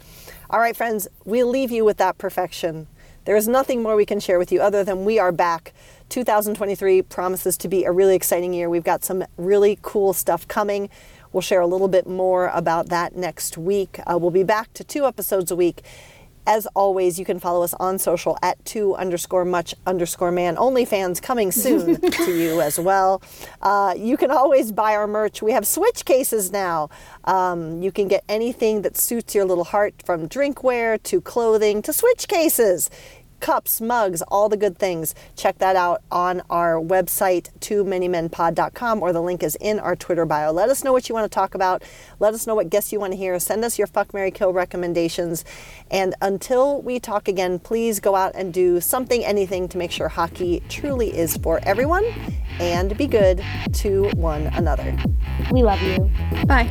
[0.49, 2.87] All right, friends, we'll leave you with that perfection.
[3.25, 5.73] There is nothing more we can share with you other than we are back.
[6.09, 8.69] 2023 promises to be a really exciting year.
[8.69, 10.89] We've got some really cool stuff coming.
[11.33, 13.99] We'll share a little bit more about that next week.
[14.05, 15.81] Uh, we'll be back to two episodes a week.
[16.45, 20.57] As always, you can follow us on social at two underscore much underscore man.
[20.57, 23.23] OnlyFans coming soon to you as well.
[23.61, 25.41] Uh, you can always buy our merch.
[25.41, 26.89] We have switch cases now.
[27.23, 31.93] Um, you can get anything that suits your little heart from drinkware to clothing to
[31.93, 32.91] switch cases.
[33.43, 35.13] Cups, mugs, all the good things.
[35.35, 39.79] Check that out on our website, too many men pod.com, or the link is in
[39.79, 40.53] our Twitter bio.
[40.53, 41.83] Let us know what you want to talk about.
[42.21, 43.37] Let us know what guests you want to hear.
[43.41, 45.43] Send us your fuck, Marry Kill recommendations.
[45.91, 50.07] And until we talk again, please go out and do something, anything to make sure
[50.07, 52.05] hockey truly is for everyone
[52.61, 54.97] and be good to one another.
[55.51, 56.09] we love you.
[56.45, 56.69] Bye.